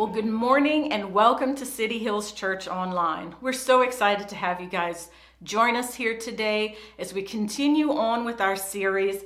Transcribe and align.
Well, 0.00 0.08
good 0.08 0.24
morning 0.24 0.94
and 0.94 1.12
welcome 1.12 1.54
to 1.56 1.66
City 1.66 1.98
Hills 1.98 2.32
Church 2.32 2.66
Online. 2.66 3.34
We're 3.42 3.52
so 3.52 3.82
excited 3.82 4.28
to 4.28 4.34
have 4.34 4.58
you 4.58 4.66
guys 4.66 5.10
join 5.42 5.76
us 5.76 5.94
here 5.94 6.16
today 6.16 6.78
as 6.98 7.12
we 7.12 7.20
continue 7.20 7.92
on 7.92 8.24
with 8.24 8.40
our 8.40 8.56
series. 8.56 9.22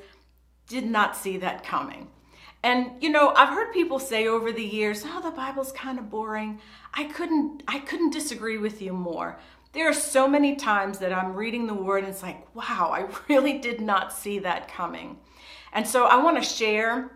Did 0.66 0.86
not 0.86 1.16
see 1.16 1.36
that 1.36 1.62
coming. 1.62 2.08
And 2.64 3.00
you 3.00 3.08
know, 3.08 3.32
I've 3.36 3.50
heard 3.50 3.72
people 3.72 4.00
say 4.00 4.26
over 4.26 4.50
the 4.50 4.64
years, 4.64 5.04
"Oh, 5.06 5.20
the 5.22 5.30
Bible's 5.30 5.70
kind 5.70 5.96
of 5.96 6.10
boring." 6.10 6.60
I 6.92 7.04
couldn't 7.04 7.62
I 7.68 7.78
couldn't 7.78 8.10
disagree 8.10 8.58
with 8.58 8.82
you 8.82 8.92
more. 8.92 9.38
There 9.74 9.88
are 9.88 9.94
so 9.94 10.26
many 10.26 10.56
times 10.56 10.98
that 10.98 11.12
I'm 11.12 11.34
reading 11.34 11.68
the 11.68 11.74
word 11.74 11.98
and 12.02 12.08
it's 12.08 12.24
like, 12.24 12.52
"Wow, 12.52 12.90
I 12.92 13.06
really 13.32 13.58
did 13.58 13.80
not 13.80 14.12
see 14.12 14.40
that 14.40 14.66
coming." 14.66 15.20
And 15.72 15.86
so 15.86 16.06
I 16.06 16.16
want 16.16 16.36
to 16.36 16.42
share 16.42 17.12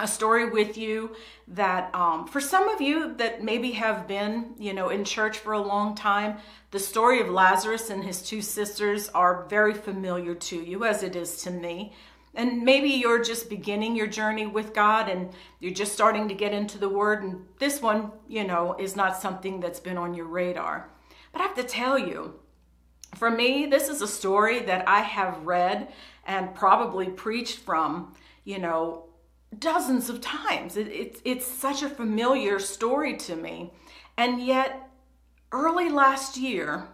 a 0.00 0.06
story 0.06 0.48
with 0.48 0.78
you 0.78 1.14
that 1.48 1.92
um, 1.94 2.26
for 2.26 2.40
some 2.40 2.68
of 2.68 2.80
you 2.80 3.14
that 3.14 3.42
maybe 3.42 3.72
have 3.72 4.06
been 4.06 4.54
you 4.58 4.72
know 4.72 4.88
in 4.90 5.04
church 5.04 5.38
for 5.38 5.52
a 5.52 5.60
long 5.60 5.94
time 5.94 6.36
the 6.70 6.78
story 6.78 7.20
of 7.20 7.28
lazarus 7.28 7.90
and 7.90 8.04
his 8.04 8.22
two 8.22 8.42
sisters 8.42 9.08
are 9.10 9.46
very 9.48 9.74
familiar 9.74 10.34
to 10.34 10.56
you 10.56 10.84
as 10.84 11.02
it 11.02 11.16
is 11.16 11.42
to 11.42 11.50
me. 11.50 11.94
And 12.34 12.62
maybe 12.62 12.90
you're 12.90 13.24
just 13.24 13.48
beginning 13.48 13.96
your 13.96 14.06
journey 14.06 14.46
with 14.46 14.74
god 14.74 15.08
and 15.08 15.30
you're 15.58 15.72
just 15.72 15.92
starting 15.92 16.28
to 16.28 16.34
get 16.34 16.52
into 16.52 16.78
the 16.78 16.88
word 16.88 17.22
and 17.22 17.46
this 17.58 17.82
one 17.82 18.12
you 18.28 18.44
know 18.44 18.76
is 18.78 18.94
not 18.94 19.20
something 19.20 19.60
that's 19.60 19.80
been 19.80 19.98
on 19.98 20.14
your 20.14 20.26
radar. 20.26 20.90
But 21.32 21.40
i 21.40 21.44
have 21.44 21.56
to 21.56 21.64
tell 21.64 21.98
you 21.98 22.38
for 23.16 23.30
me 23.30 23.66
this 23.66 23.88
is 23.88 24.02
a 24.02 24.06
story 24.06 24.60
that 24.60 24.86
i 24.86 25.00
have 25.00 25.46
read 25.46 25.88
and 26.26 26.54
probably 26.54 27.08
preached 27.08 27.58
from 27.58 28.14
you 28.44 28.58
know 28.58 29.07
dozens 29.56 30.08
of 30.10 30.20
times. 30.20 30.76
It, 30.76 30.88
it, 30.88 31.20
it's 31.24 31.46
such 31.46 31.82
a 31.82 31.88
familiar 31.88 32.58
story 32.58 33.16
to 33.18 33.36
me. 33.36 33.72
And 34.16 34.44
yet, 34.44 34.90
early 35.52 35.88
last 35.88 36.36
year, 36.36 36.88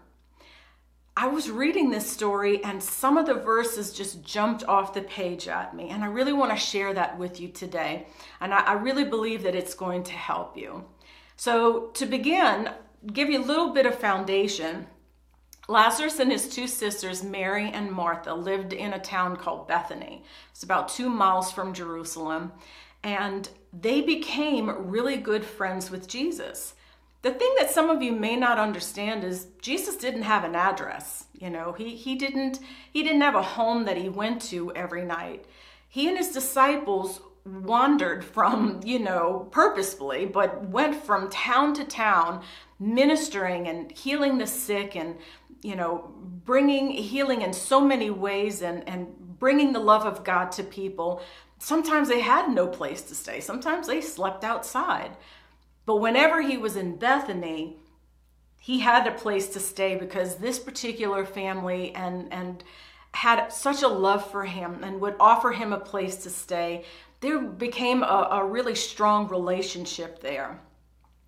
I 1.17 1.29
was 1.29 1.49
reading 1.49 1.91
this 1.91 2.11
story 2.11 2.63
and 2.65 2.83
some 2.83 3.17
of 3.17 3.27
the 3.27 3.35
verses 3.35 3.93
just 3.93 4.25
jumped 4.25 4.65
off 4.65 4.95
the 4.95 5.03
page 5.03 5.47
at 5.47 5.75
me. 5.75 5.91
And 5.91 6.03
I 6.03 6.09
really 6.09 6.33
want 6.33 6.51
to 6.51 6.57
share 6.57 6.93
that 6.95 7.19
with 7.19 7.41
you 7.41 7.49
today. 7.49 8.07
And 8.41 8.53
I, 8.53 8.61
I 8.61 8.73
really 8.73 9.05
believe 9.05 9.45
that 9.45 9.55
it's 9.55 9.75
going 9.75 10.03
to 10.05 10.13
help 10.13 10.57
you. 10.57 10.85
So, 11.37 11.91
to 11.95 12.07
begin, 12.07 12.71
give 13.13 13.29
you 13.29 13.43
a 13.43 13.45
little 13.45 13.73
bit 13.73 13.87
of 13.87 13.95
foundation. 13.97 14.87
Lazarus 15.69 16.19
and 16.19 16.31
his 16.31 16.49
two 16.49 16.67
sisters, 16.67 17.23
Mary 17.23 17.71
and 17.71 17.91
Martha, 17.91 18.35
lived 18.35 18.73
in 18.73 18.93
a 18.93 18.99
town 18.99 19.37
called 19.37 19.67
Bethany. 19.67 20.23
It's 20.51 20.63
about 20.63 20.89
two 20.89 21.09
miles 21.09 21.51
from 21.51 21.73
Jerusalem. 21.73 22.53
And 23.03 23.49
they 23.73 24.01
became 24.01 24.89
really 24.91 25.17
good 25.17 25.45
friends 25.45 25.91
with 25.91 26.09
Jesus. 26.09 26.75
The 27.23 27.33
thing 27.33 27.55
that 27.59 27.71
some 27.71 27.89
of 27.89 28.03
you 28.03 28.13
may 28.13 28.37
not 28.37 28.59
understand 28.59 29.25
is 29.25 29.49
Jesus 29.63 29.97
didn't 29.97 30.23
have 30.23 30.45
an 30.45 30.55
address. 30.55 31.25
You 31.33 31.49
know, 31.49 31.73
he, 31.73 31.97
he 31.97 32.17
didn't 32.17 32.61
he 32.93 33.03
didn't 33.03 33.23
have 33.23 33.35
a 33.35 33.43
home 33.43 33.87
that 33.87 33.97
he 33.97 34.11
went 34.11 34.43
to 34.43 34.73
every 34.75 35.05
night. 35.05 35.47
He 35.89 36.09
and 36.09 36.19
his 36.19 36.33
disciples 36.33 37.21
wandered 37.47 38.25
from, 38.25 38.81
you 38.85 38.99
know, 38.99 39.49
purposefully, 39.51 40.27
but 40.27 40.69
went 40.69 41.03
from 41.03 41.31
town 41.31 41.75
to 41.75 41.85
town 41.85 42.43
ministering 42.79 43.69
and 43.69 43.93
healing 43.93 44.39
the 44.39 44.47
sick 44.47 44.97
and 44.97 45.17
you 45.65 45.75
know, 45.75 46.13
bringing 46.45 46.91
healing 46.91 47.41
in 47.41 47.55
so 47.55 47.81
many 47.81 48.11
ways 48.11 48.61
and, 48.61 48.87
and 48.87 49.09
bringing 49.39 49.73
the 49.73 49.81
love 49.81 50.05
of 50.05 50.23
God 50.23 50.53
to 50.53 50.63
people. 50.63 51.23
Sometimes 51.59 52.09
they 52.09 52.21
had 52.21 52.51
no 52.51 52.67
place 52.67 53.01
to 53.03 53.15
stay, 53.15 53.41
sometimes 53.41 53.87
they 53.87 54.03
slept 54.03 54.45
outside. 54.45 55.17
But 55.87 55.97
whenever 55.97 56.43
he 56.43 56.59
was 56.59 56.77
in 56.77 56.97
Bethany, 56.97 57.79
he 58.59 58.81
had 58.81 59.07
a 59.07 59.13
place 59.13 59.49
to 59.49 59.61
stay 59.61 59.97
because 59.97 60.37
this 60.37 60.59
particular 60.59 61.25
family 61.25 61.95
and, 61.95 62.33
and 62.33 62.63
had 63.13 63.49
such 63.49 63.83
a 63.83 63.89
love 63.89 64.31
for 64.31 64.45
him 64.45 64.83
and 64.83 65.01
would 65.01 65.17
offer 65.19 65.53
him 65.53 65.73
a 65.73 65.81
place 65.81 66.17
to 66.17 66.31
stay. 66.31 66.85
There 67.21 67.41
became 67.41 68.03
a, 68.03 68.29
a 68.33 68.45
really 68.45 68.75
strong 68.75 69.29
relationship 69.29 70.21
there. 70.21 70.61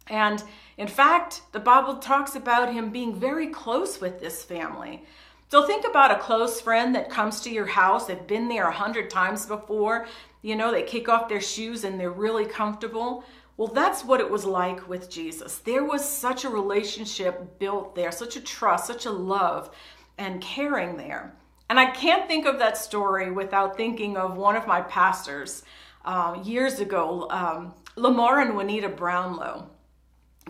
And 0.09 0.43
in 0.77 0.89
fact, 0.89 1.43
the 1.53 1.61
Bible 1.61 1.97
talks 1.97 2.37
about 2.37 2.72
him 2.72 2.91
being 2.91 3.15
very 3.15 3.49
close 3.49 4.00
with 4.00 4.21
this 4.21 4.43
family. 4.43 5.05
So 5.49 5.67
think 5.67 5.87
about 5.87 6.11
a 6.11 6.19
close 6.19 6.61
friend 6.61 6.94
that 6.94 7.11
comes 7.11 7.41
to 7.43 7.50
your 7.50 7.67
house. 7.67 8.06
They've 8.06 8.27
been 8.27 8.49
there 8.49 8.69
a 8.69 8.72
hundred 8.72 9.11
times 9.11 9.47
before. 9.47 10.06
You 10.43 10.56
know, 10.56 10.71
they 10.71 10.83
kick 10.83 11.09
off 11.09 11.28
their 11.28 11.41
shoes 11.41 11.84
and 11.84 11.99
they're 11.99 12.11
really 12.11 12.47
comfortable. 12.47 13.25
Well, 13.56 13.69
that's 13.69 14.05
what 14.05 14.21
it 14.21 14.31
was 14.31 14.45
like 14.45 14.89
with 14.89 15.09
Jesus. 15.09 15.59
There 15.59 15.84
was 15.84 16.06
such 16.06 16.45
a 16.45 16.50
relationship 16.50 17.59
built 17.59 17.95
there, 17.95 18.12
such 18.12 18.37
a 18.37 18.41
trust, 18.41 18.87
such 18.87 19.06
a 19.06 19.11
love 19.11 19.71
and 20.19 20.41
caring 20.41 20.97
there. 20.97 21.34
And 21.71 21.81
I 21.81 21.91
can't 21.91 22.28
think 22.28 22.47
of 22.47 22.59
that 22.59 22.77
story 22.77 23.31
without 23.31 23.77
thinking 23.77 24.16
of 24.16 24.37
one 24.37 24.56
of 24.56 24.66
my 24.66 24.83
pastors 24.83 25.62
uh, 26.05 26.39
years 26.45 26.81
ago, 26.81 27.28
um, 27.31 27.75
Lamar 27.97 28.41
and 28.41 28.55
Juanita 28.55 28.89
Brownlow 28.89 29.71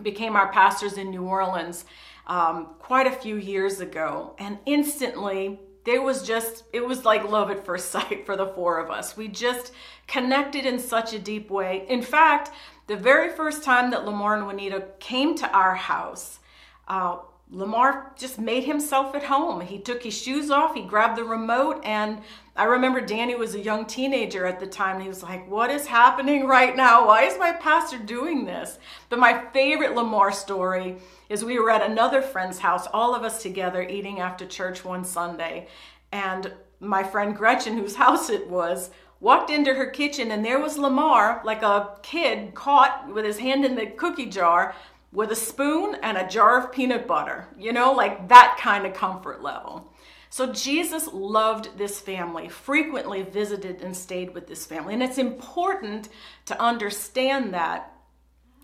became 0.01 0.35
our 0.35 0.51
pastors 0.51 0.97
in 0.97 1.09
New 1.09 1.23
Orleans 1.23 1.85
um, 2.27 2.75
quite 2.79 3.07
a 3.07 3.11
few 3.11 3.37
years 3.37 3.79
ago. 3.79 4.35
And 4.37 4.59
instantly, 4.65 5.59
there 5.85 6.01
was 6.01 6.23
just, 6.23 6.63
it 6.73 6.85
was 6.85 7.05
like 7.05 7.29
love 7.29 7.49
at 7.49 7.65
first 7.65 7.91
sight 7.91 8.25
for 8.25 8.35
the 8.35 8.47
four 8.47 8.79
of 8.79 8.91
us. 8.91 9.17
We 9.17 9.27
just 9.27 9.71
connected 10.05 10.65
in 10.65 10.79
such 10.79 11.13
a 11.13 11.19
deep 11.19 11.49
way. 11.49 11.85
In 11.89 12.01
fact, 12.01 12.51
the 12.87 12.95
very 12.95 13.29
first 13.29 13.63
time 13.63 13.91
that 13.91 14.05
Lamar 14.05 14.35
and 14.35 14.45
Juanita 14.45 14.87
came 14.99 15.35
to 15.35 15.49
our 15.51 15.75
house, 15.75 16.39
uh, 16.87 17.17
Lamar 17.49 18.11
just 18.17 18.39
made 18.39 18.65
himself 18.65 19.15
at 19.15 19.23
home. 19.23 19.61
He 19.61 19.79
took 19.79 20.03
his 20.03 20.17
shoes 20.17 20.51
off, 20.51 20.75
he 20.75 20.81
grabbed 20.81 21.17
the 21.17 21.23
remote, 21.23 21.79
and 21.85 22.19
I 22.57 22.65
remember 22.65 22.99
Danny 22.99 23.35
was 23.35 23.55
a 23.55 23.59
young 23.59 23.85
teenager 23.85 24.45
at 24.45 24.59
the 24.59 24.67
time. 24.67 24.95
And 24.95 25.03
he 25.03 25.07
was 25.07 25.23
like, 25.23 25.49
What 25.49 25.69
is 25.69 25.87
happening 25.87 26.45
right 26.45 26.75
now? 26.75 27.07
Why 27.07 27.23
is 27.23 27.39
my 27.39 27.53
pastor 27.53 27.99
doing 27.99 28.43
this? 28.43 28.79
But 29.07 29.19
my 29.19 29.45
favorite 29.53 29.95
Lamar 29.95 30.31
story 30.33 30.97
is 31.29 31.45
we 31.45 31.57
were 31.57 31.71
at 31.71 31.89
another 31.89 32.21
friend's 32.21 32.59
house, 32.59 32.85
all 32.93 33.15
of 33.15 33.23
us 33.23 33.41
together 33.41 33.81
eating 33.81 34.19
after 34.19 34.45
church 34.45 34.83
one 34.83 35.05
Sunday. 35.05 35.67
And 36.11 36.51
my 36.81 37.03
friend 37.03 37.35
Gretchen, 37.35 37.77
whose 37.77 37.95
house 37.95 38.29
it 38.29 38.49
was, 38.49 38.89
walked 39.19 39.49
into 39.49 39.73
her 39.73 39.87
kitchen, 39.87 40.31
and 40.31 40.43
there 40.43 40.59
was 40.59 40.77
Lamar, 40.77 41.41
like 41.43 41.63
a 41.63 41.95
kid 42.03 42.53
caught 42.53 43.07
with 43.13 43.25
his 43.25 43.39
hand 43.39 43.65
in 43.65 43.75
the 43.75 43.87
cookie 43.87 44.27
jar 44.27 44.75
with 45.11 45.31
a 45.31 45.35
spoon 45.35 45.95
and 46.03 46.17
a 46.17 46.27
jar 46.27 46.59
of 46.59 46.71
peanut 46.71 47.07
butter, 47.07 47.47
you 47.57 47.71
know, 47.71 47.93
like 47.93 48.27
that 48.29 48.57
kind 48.59 48.85
of 48.85 48.93
comfort 48.93 49.41
level. 49.41 49.93
So 50.29 50.51
Jesus 50.51 51.07
loved 51.13 51.77
this 51.77 51.99
family, 51.99 52.49
frequently 52.49 53.21
visited 53.21 53.81
and 53.81 53.95
stayed 53.95 54.33
with 54.33 54.47
this 54.47 54.65
family. 54.65 54.93
And 54.93 55.01
it's 55.01 55.17
important 55.17 56.09
to 56.45 56.61
understand 56.61 57.53
that 57.53 57.93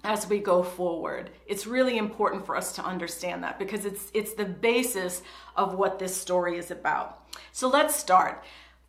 as 0.04 0.28
we 0.28 0.40
go 0.40 0.62
forward. 0.62 1.30
It's 1.46 1.66
really 1.66 1.98
important 1.98 2.46
for 2.46 2.58
us 2.58 2.74
to 2.74 2.84
understand 2.84 3.44
that 3.44 3.58
because 3.58 3.86
it's 3.86 4.12
it's 4.14 4.34
the 4.34 4.46
basis 4.46 5.22
of 5.56 5.76
what 5.76 5.98
this 5.98 6.16
story 6.16 6.58
is 6.58 6.72
about. 6.72 7.26
So 7.52 7.70
let's 7.70 7.96
start. 7.96 8.44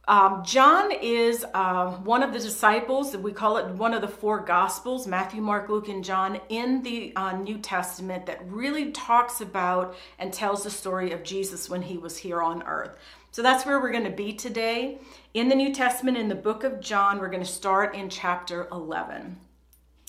Um, 0.07 0.45
John 0.45 0.93
is 0.93 1.47
uh, 1.55 1.93
one 1.93 2.23
of 2.23 2.35
the 2.35 2.39
disciples, 2.39 3.17
we 3.17 3.33
call 3.33 3.57
it 3.57 3.67
one 3.69 3.95
of 3.95 4.03
the 4.03 4.09
four 4.09 4.41
Gospels 4.41 5.07
Matthew, 5.07 5.41
Mark, 5.41 5.71
Luke, 5.71 5.89
and 5.89 6.05
John 6.05 6.41
in 6.51 6.83
the 6.83 7.15
uh, 7.17 7.37
New 7.39 7.57
Testament 7.57 8.27
that 8.27 8.47
really 8.47 8.91
talks 8.91 9.41
about 9.41 9.97
and 10.19 10.31
tells 10.31 10.63
the 10.63 10.71
story 10.71 11.13
of 11.13 11.23
Jesus 11.23 11.71
when 11.71 11.81
he 11.81 11.97
was 11.97 12.19
here 12.19 12.43
on 12.43 12.63
earth. 12.65 12.99
So 13.31 13.41
that's 13.41 13.65
where 13.65 13.81
we're 13.81 13.93
going 13.93 14.05
to 14.05 14.11
be 14.11 14.35
today. 14.35 14.99
In 15.33 15.49
the 15.49 15.55
New 15.55 15.73
Testament, 15.73 16.19
in 16.19 16.29
the 16.29 16.35
book 16.35 16.65
of 16.65 16.81
John, 16.81 17.19
we're 17.19 17.31
going 17.31 17.43
to 17.43 17.49
start 17.49 17.95
in 17.95 18.11
chapter 18.11 18.69
11. 18.71 19.39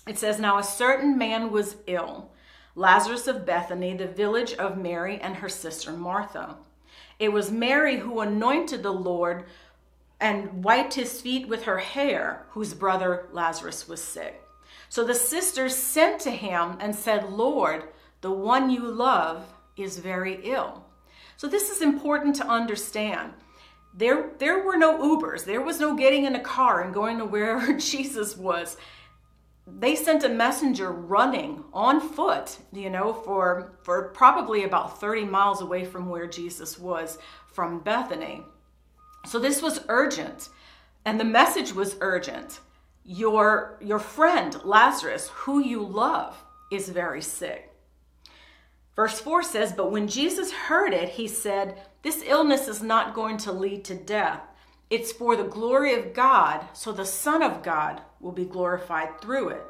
It 0.07 0.19
says, 0.19 0.39
Now 0.39 0.59
a 0.59 0.63
certain 0.63 1.17
man 1.17 1.51
was 1.51 1.77
ill, 1.87 2.31
Lazarus 2.75 3.27
of 3.27 3.45
Bethany, 3.45 3.95
the 3.95 4.07
village 4.07 4.53
of 4.55 4.77
Mary 4.77 5.19
and 5.21 5.37
her 5.37 5.49
sister 5.49 5.93
Martha. 5.93 6.57
It 7.17 7.31
was 7.31 7.49
Mary 7.49 7.99
who 7.99 8.19
anointed 8.19 8.83
the 8.83 8.91
Lord 8.91 9.45
and 10.19 10.63
wiped 10.63 10.93
his 10.93 11.21
feet 11.21 11.47
with 11.47 11.63
her 11.63 11.77
hair, 11.77 12.45
whose 12.49 12.73
brother 12.73 13.27
Lazarus 13.31 13.87
was 13.87 14.01
sick. 14.01 14.41
So 14.89 15.03
the 15.03 15.15
sisters 15.15 15.75
sent 15.75 16.21
to 16.21 16.31
him 16.31 16.77
and 16.79 16.95
said, 16.95 17.29
Lord, 17.29 17.83
the 18.21 18.31
one 18.31 18.69
you 18.69 18.87
love 18.87 19.45
is 19.77 19.99
very 19.99 20.39
ill. 20.43 20.85
So 21.37 21.47
this 21.47 21.69
is 21.69 21.81
important 21.81 22.35
to 22.37 22.47
understand. 22.47 23.33
There, 23.93 24.31
there 24.39 24.63
were 24.63 24.77
no 24.77 24.97
Ubers. 25.17 25.45
There 25.45 25.61
was 25.61 25.79
no 25.79 25.95
getting 25.95 26.25
in 26.25 26.35
a 26.35 26.39
car 26.39 26.81
and 26.81 26.93
going 26.93 27.17
to 27.17 27.25
wherever 27.25 27.73
Jesus 27.77 28.37
was. 28.37 28.77
They 29.67 29.95
sent 29.95 30.23
a 30.23 30.29
messenger 30.29 30.91
running 30.91 31.63
on 31.73 31.99
foot, 31.99 32.57
you 32.71 32.89
know, 32.89 33.13
for, 33.13 33.77
for 33.83 34.09
probably 34.09 34.63
about 34.63 34.99
30 34.99 35.25
miles 35.25 35.61
away 35.61 35.85
from 35.85 36.07
where 36.07 36.27
Jesus 36.27 36.77
was 36.77 37.17
from 37.47 37.79
Bethany. 37.79 38.43
So 39.25 39.39
this 39.39 39.61
was 39.61 39.85
urgent, 39.87 40.49
and 41.03 41.19
the 41.19 41.25
message 41.25 41.73
was 41.73 41.97
urgent. 42.01 42.59
Your, 43.03 43.77
your 43.81 43.99
friend, 43.99 44.55
Lazarus, 44.63 45.29
who 45.29 45.59
you 45.59 45.81
love, 45.85 46.43
is 46.71 46.89
very 46.89 47.21
sick. 47.21 47.71
Verse 48.95 49.19
4 49.19 49.43
says, 49.43 49.73
But 49.73 49.91
when 49.91 50.07
Jesus 50.07 50.51
heard 50.51 50.93
it, 50.93 51.09
he 51.09 51.27
said, 51.27 51.81
This 52.01 52.23
illness 52.25 52.67
is 52.67 52.81
not 52.81 53.13
going 53.13 53.37
to 53.39 53.51
lead 53.51 53.83
to 53.85 53.95
death. 53.95 54.41
It's 54.89 55.11
for 55.11 55.35
the 55.35 55.43
glory 55.43 55.93
of 55.95 56.13
God, 56.13 56.65
so 56.73 56.91
the 56.91 57.05
Son 57.05 57.41
of 57.41 57.63
God 57.63 58.01
will 58.19 58.31
be 58.31 58.45
glorified 58.45 59.19
through 59.19 59.49
it. 59.49 59.63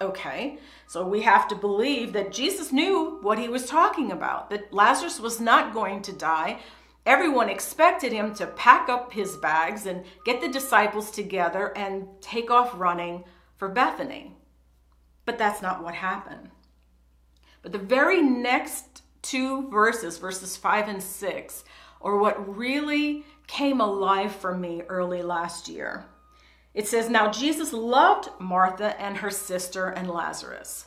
Okay, 0.00 0.58
so 0.86 1.06
we 1.06 1.22
have 1.22 1.46
to 1.48 1.54
believe 1.54 2.14
that 2.14 2.32
Jesus 2.32 2.72
knew 2.72 3.18
what 3.20 3.38
he 3.38 3.48
was 3.48 3.66
talking 3.66 4.10
about, 4.10 4.48
that 4.48 4.72
Lazarus 4.72 5.20
was 5.20 5.40
not 5.40 5.74
going 5.74 6.00
to 6.02 6.12
die. 6.12 6.60
Everyone 7.06 7.48
expected 7.48 8.12
him 8.12 8.34
to 8.34 8.46
pack 8.46 8.88
up 8.88 9.12
his 9.12 9.36
bags 9.38 9.86
and 9.86 10.04
get 10.24 10.40
the 10.40 10.48
disciples 10.48 11.10
together 11.10 11.76
and 11.76 12.06
take 12.20 12.50
off 12.50 12.78
running 12.78 13.24
for 13.56 13.68
Bethany. 13.68 14.36
But 15.24 15.38
that's 15.38 15.62
not 15.62 15.82
what 15.82 15.94
happened. 15.94 16.50
But 17.62 17.72
the 17.72 17.78
very 17.78 18.22
next 18.22 19.02
two 19.22 19.68
verses, 19.70 20.18
verses 20.18 20.56
5 20.56 20.88
and 20.88 21.02
6, 21.02 21.64
are 22.02 22.16
what 22.16 22.56
really 22.56 23.24
came 23.46 23.80
alive 23.80 24.32
for 24.32 24.56
me 24.56 24.82
early 24.88 25.22
last 25.22 25.68
year. 25.68 26.06
It 26.72 26.86
says, 26.86 27.10
Now 27.10 27.30
Jesus 27.30 27.72
loved 27.72 28.28
Martha 28.38 28.98
and 29.00 29.16
her 29.18 29.30
sister 29.30 29.88
and 29.88 30.08
Lazarus. 30.08 30.86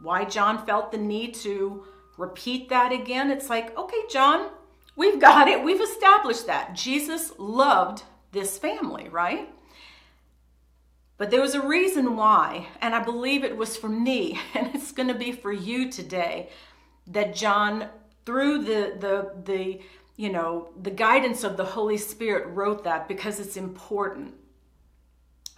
Why 0.00 0.24
John 0.24 0.64
felt 0.64 0.92
the 0.92 0.98
need 0.98 1.34
to 1.36 1.84
repeat 2.16 2.68
that 2.68 2.92
again? 2.92 3.30
It's 3.30 3.50
like, 3.50 3.76
okay, 3.76 4.02
John, 4.08 4.50
we've 4.96 5.20
got 5.20 5.48
it. 5.48 5.62
We've 5.62 5.80
established 5.80 6.46
that. 6.46 6.74
Jesus 6.74 7.32
loved 7.38 8.02
this 8.32 8.58
family, 8.58 9.08
right? 9.08 9.48
But 11.18 11.30
there 11.30 11.40
was 11.40 11.54
a 11.54 11.66
reason 11.66 12.16
why, 12.16 12.68
and 12.80 12.94
I 12.94 13.02
believe 13.02 13.42
it 13.42 13.56
was 13.56 13.76
for 13.76 13.88
me, 13.88 14.38
and 14.54 14.74
it's 14.74 14.92
going 14.92 15.08
to 15.08 15.14
be 15.14 15.32
for 15.32 15.52
you 15.52 15.90
today, 15.90 16.50
that 17.06 17.34
John, 17.34 17.88
through 18.24 18.64
the 18.64 18.96
the 18.98 19.32
the 19.44 19.80
you 20.16 20.30
know 20.30 20.70
the 20.80 20.90
guidance 20.90 21.44
of 21.44 21.56
the 21.56 21.64
Holy 21.64 21.96
Spirit, 21.96 22.48
wrote 22.48 22.84
that 22.84 23.08
because 23.08 23.38
it's 23.38 23.56
important. 23.56 24.34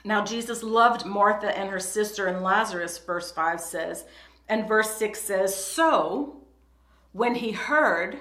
Now 0.04 0.24
Jesus 0.24 0.62
loved 0.62 1.04
Martha 1.04 1.56
and 1.56 1.70
her 1.70 1.80
sister 1.80 2.26
and 2.26 2.42
Lazarus. 2.42 2.98
Verse 2.98 3.32
five 3.32 3.60
says, 3.60 4.04
and 4.48 4.68
verse 4.68 4.90
six 4.96 5.20
says, 5.20 5.54
so 5.54 6.42
when 7.12 7.36
he 7.36 7.52
heard 7.52 8.18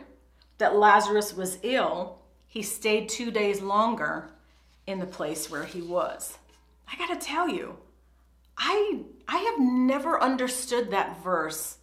that 0.57 0.75
Lazarus 0.75 1.33
was 1.33 1.59
ill, 1.63 2.19
he 2.47 2.61
stayed 2.61 3.09
two 3.09 3.31
days 3.31 3.61
longer 3.61 4.31
in 4.85 4.99
the 4.99 5.05
place 5.05 5.49
where 5.49 5.65
he 5.65 5.81
was. 5.81 6.37
I 6.91 6.97
got 6.97 7.19
to 7.19 7.25
tell 7.25 7.49
you, 7.49 7.77
I 8.57 9.01
I 9.27 9.37
have 9.37 9.59
never 9.59 10.21
understood 10.21 10.89
that 10.91 11.21
verse 11.23 11.77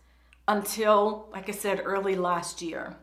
until 0.48 1.28
like 1.30 1.48
I 1.48 1.52
said 1.52 1.82
early 1.84 2.16
last 2.16 2.62
year. 2.62 2.96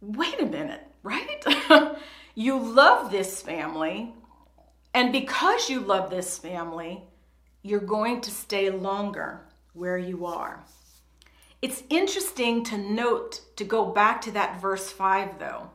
Wait 0.00 0.40
a 0.40 0.46
minute, 0.46 0.82
right? 1.02 1.44
you 2.34 2.58
love 2.58 3.10
this 3.10 3.42
family, 3.42 4.14
and 4.94 5.12
because 5.12 5.68
you 5.68 5.80
love 5.80 6.10
this 6.10 6.38
family, 6.38 7.02
you're 7.62 7.80
going 7.80 8.20
to 8.22 8.30
stay 8.30 8.70
longer 8.70 9.42
where 9.74 9.98
you 9.98 10.26
are. 10.26 10.64
It's 11.62 11.82
interesting 11.90 12.64
to 12.64 12.78
note, 12.78 13.42
to 13.56 13.64
go 13.64 13.86
back 13.86 14.20
to 14.22 14.30
that 14.32 14.60
verse 14.60 14.90
5 14.90 15.38
though, 15.38 15.70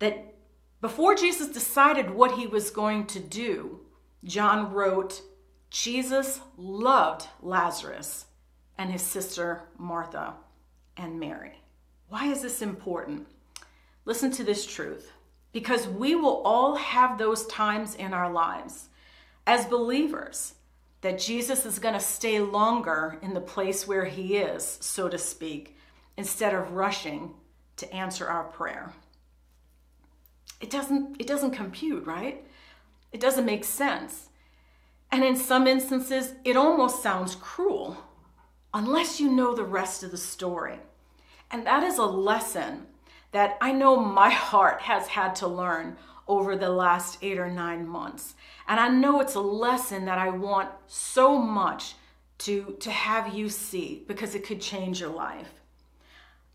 that 0.00 0.34
before 0.80 1.14
Jesus 1.14 1.48
decided 1.48 2.10
what 2.10 2.32
he 2.32 2.46
was 2.46 2.70
going 2.70 3.06
to 3.06 3.20
do, 3.20 3.80
John 4.22 4.72
wrote, 4.72 5.22
Jesus 5.70 6.40
loved 6.56 7.26
Lazarus 7.42 8.26
and 8.76 8.90
his 8.90 9.02
sister 9.02 9.62
Martha 9.76 10.34
and 10.96 11.18
Mary. 11.18 11.62
Why 12.08 12.26
is 12.26 12.42
this 12.42 12.62
important? 12.62 13.26
Listen 14.04 14.30
to 14.32 14.44
this 14.44 14.66
truth 14.66 15.12
because 15.52 15.88
we 15.88 16.14
will 16.14 16.42
all 16.42 16.76
have 16.76 17.18
those 17.18 17.46
times 17.46 17.94
in 17.94 18.12
our 18.14 18.30
lives 18.30 18.88
as 19.46 19.66
believers 19.66 20.54
that 21.00 21.18
Jesus 21.18 21.64
is 21.64 21.78
going 21.78 21.94
to 21.94 22.00
stay 22.00 22.40
longer 22.40 23.18
in 23.22 23.34
the 23.34 23.40
place 23.40 23.86
where 23.86 24.04
he 24.04 24.36
is, 24.36 24.78
so 24.80 25.08
to 25.08 25.18
speak, 25.18 25.76
instead 26.16 26.54
of 26.54 26.72
rushing 26.72 27.34
to 27.76 27.92
answer 27.94 28.26
our 28.26 28.44
prayer 28.44 28.92
it 30.60 30.70
doesn't 30.70 31.20
it 31.20 31.26
doesn't 31.26 31.52
compute, 31.52 32.06
right? 32.06 32.44
It 33.12 33.20
doesn't 33.20 33.44
make 33.44 33.64
sense. 33.64 34.28
And 35.10 35.24
in 35.24 35.36
some 35.36 35.66
instances, 35.66 36.34
it 36.44 36.56
almost 36.56 37.02
sounds 37.02 37.34
cruel 37.34 37.96
unless 38.74 39.20
you 39.20 39.30
know 39.30 39.54
the 39.54 39.64
rest 39.64 40.02
of 40.02 40.10
the 40.10 40.18
story. 40.18 40.78
And 41.50 41.66
that 41.66 41.82
is 41.82 41.96
a 41.96 42.04
lesson 42.04 42.86
that 43.32 43.56
I 43.60 43.72
know 43.72 43.96
my 43.96 44.30
heart 44.50 44.82
has 44.82 45.08
had 45.08 45.34
to 45.36 45.46
learn 45.46 45.96
over 46.28 46.54
the 46.54 46.68
last 46.68 47.18
eight 47.22 47.38
or 47.38 47.50
nine 47.50 47.88
months. 47.88 48.34
And 48.68 48.78
I 48.78 48.88
know 48.88 49.20
it's 49.20 49.34
a 49.34 49.40
lesson 49.40 50.04
that 50.04 50.18
I 50.18 50.28
want 50.28 50.70
so 50.86 51.38
much 51.38 51.94
to, 52.38 52.76
to 52.80 52.90
have 52.90 53.34
you 53.34 53.48
see 53.48 54.04
because 54.06 54.34
it 54.34 54.46
could 54.46 54.60
change 54.60 55.00
your 55.00 55.10
life. 55.10 55.50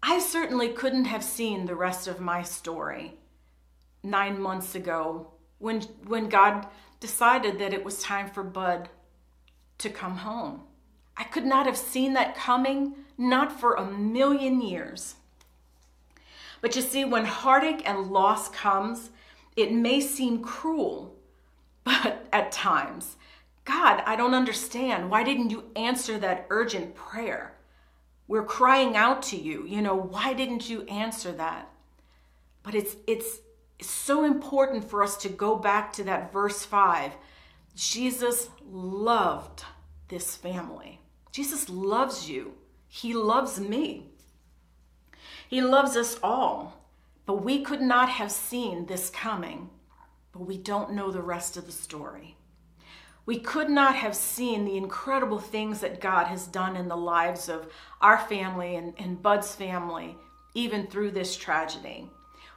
I 0.02 0.20
certainly 0.20 0.70
couldn't 0.70 1.06
have 1.06 1.24
seen 1.24 1.66
the 1.66 1.76
rest 1.76 2.08
of 2.08 2.20
my 2.20 2.44
story 2.44 3.16
nine 4.04 4.40
months 4.40 4.76
ago 4.76 5.32
when, 5.60 5.82
when 6.08 6.30
God 6.30 6.68
decided 7.00 7.58
that 7.60 7.74
it 7.74 7.84
was 7.84 8.04
time 8.04 8.30
for 8.30 8.44
Bud 8.44 8.90
to 9.80 9.90
come 9.90 10.18
home. 10.18 10.62
I 11.18 11.24
could 11.24 11.46
not 11.46 11.66
have 11.66 11.78
seen 11.78 12.14
that 12.14 12.36
coming, 12.36 12.96
not 13.18 13.60
for 13.60 13.74
a 13.74 13.86
million 13.86 14.62
years. 14.62 15.16
But 16.62 16.76
you 16.76 16.82
see, 16.82 17.06
when 17.06 17.26
heartache 17.26 17.88
and 17.88 18.12
loss 18.12 18.50
comes, 18.50 19.10
it 19.56 19.72
may 19.72 20.02
seem 20.02 20.42
cruel, 20.42 21.16
but 21.84 22.28
at 22.32 22.52
times, 22.52 23.18
God, 23.66 24.04
I 24.06 24.16
don't 24.16 24.34
understand. 24.34 25.10
Why 25.10 25.24
didn't 25.24 25.50
you 25.50 25.66
answer 25.76 26.18
that 26.18 26.48
urgent 26.50 26.96
prayer? 26.96 27.54
We're 28.28 28.46
crying 28.46 28.96
out 28.96 29.22
to 29.24 29.38
you. 29.38 29.66
You 29.66 29.82
know, 29.82 29.96
why 29.96 30.34
didn't 30.34 30.70
you 30.70 30.84
answer 30.84 31.32
that? 31.34 31.70
But 32.64 32.76
it's 32.76 32.96
it's 33.08 33.40
it's 33.80 33.90
so 33.90 34.24
important 34.24 34.90
for 34.90 35.04
us 35.04 35.18
to 35.18 35.30
go 35.30 35.56
back 35.56 35.92
to 35.94 36.04
that 36.06 36.32
verse 36.32 36.64
5. 36.64 37.12
Jesus 37.76 38.50
loved 38.70 39.64
this 40.08 40.36
family. 40.36 41.00
Jesus 41.32 41.68
loves 41.70 42.30
you. 42.30 42.54
He 42.88 43.14
loves 43.14 43.60
me. 43.60 44.12
He 45.50 45.62
loves 45.62 45.98
us 45.98 46.18
all. 46.24 46.83
But 47.26 47.44
we 47.44 47.62
could 47.64 47.82
not 47.82 48.10
have 48.10 48.32
seen 48.32 48.86
this 48.86 49.10
coming, 49.10 49.70
but 50.32 50.42
we 50.42 50.58
don't 50.58 50.94
know 50.94 51.12
the 51.12 51.22
rest 51.22 51.58
of 51.58 51.66
the 51.66 51.72
story. 51.72 52.36
We 53.26 53.40
could 53.40 53.70
not 53.70 53.96
have 53.96 54.16
seen 54.16 54.66
the 54.66 54.76
incredible 54.76 55.40
things 55.40 55.80
that 55.80 56.02
God 56.02 56.28
has 56.28 56.46
done 56.48 56.76
in 56.76 56.90
the 56.90 56.98
lives 56.98 57.48
of 57.48 57.72
our 58.02 58.18
family 58.18 58.76
and, 58.76 58.94
and 58.98 59.22
Bud's 59.22 59.56
family, 59.56 60.18
even 60.54 60.88
through 60.88 61.12
this 61.12 61.38
tragedy 61.38 62.10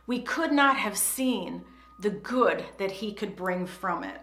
we 0.06 0.22
could 0.22 0.52
not 0.52 0.76
have 0.76 0.96
seen 0.96 1.64
the 1.98 2.10
good 2.10 2.64
that 2.78 2.92
He 2.92 3.12
could 3.12 3.36
bring 3.36 3.66
from 3.66 4.04
it. 4.04 4.20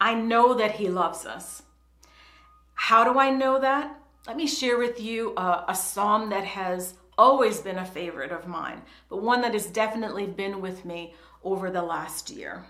I 0.00 0.14
know 0.14 0.54
that 0.54 0.72
He 0.72 0.88
loves 0.88 1.26
us. 1.26 1.62
How 2.74 3.04
do 3.04 3.18
I 3.18 3.30
know 3.30 3.60
that? 3.60 3.98
Let 4.26 4.36
me 4.36 4.46
share 4.46 4.78
with 4.78 5.00
you 5.00 5.34
a, 5.36 5.64
a 5.68 5.74
psalm 5.74 6.30
that 6.30 6.44
has 6.44 6.94
always 7.18 7.60
been 7.60 7.78
a 7.78 7.84
favorite 7.84 8.32
of 8.32 8.46
mine, 8.46 8.82
but 9.08 9.22
one 9.22 9.40
that 9.42 9.54
has 9.54 9.66
definitely 9.66 10.26
been 10.26 10.60
with 10.60 10.84
me 10.84 11.14
over 11.44 11.70
the 11.70 11.82
last 11.82 12.30
year. 12.30 12.64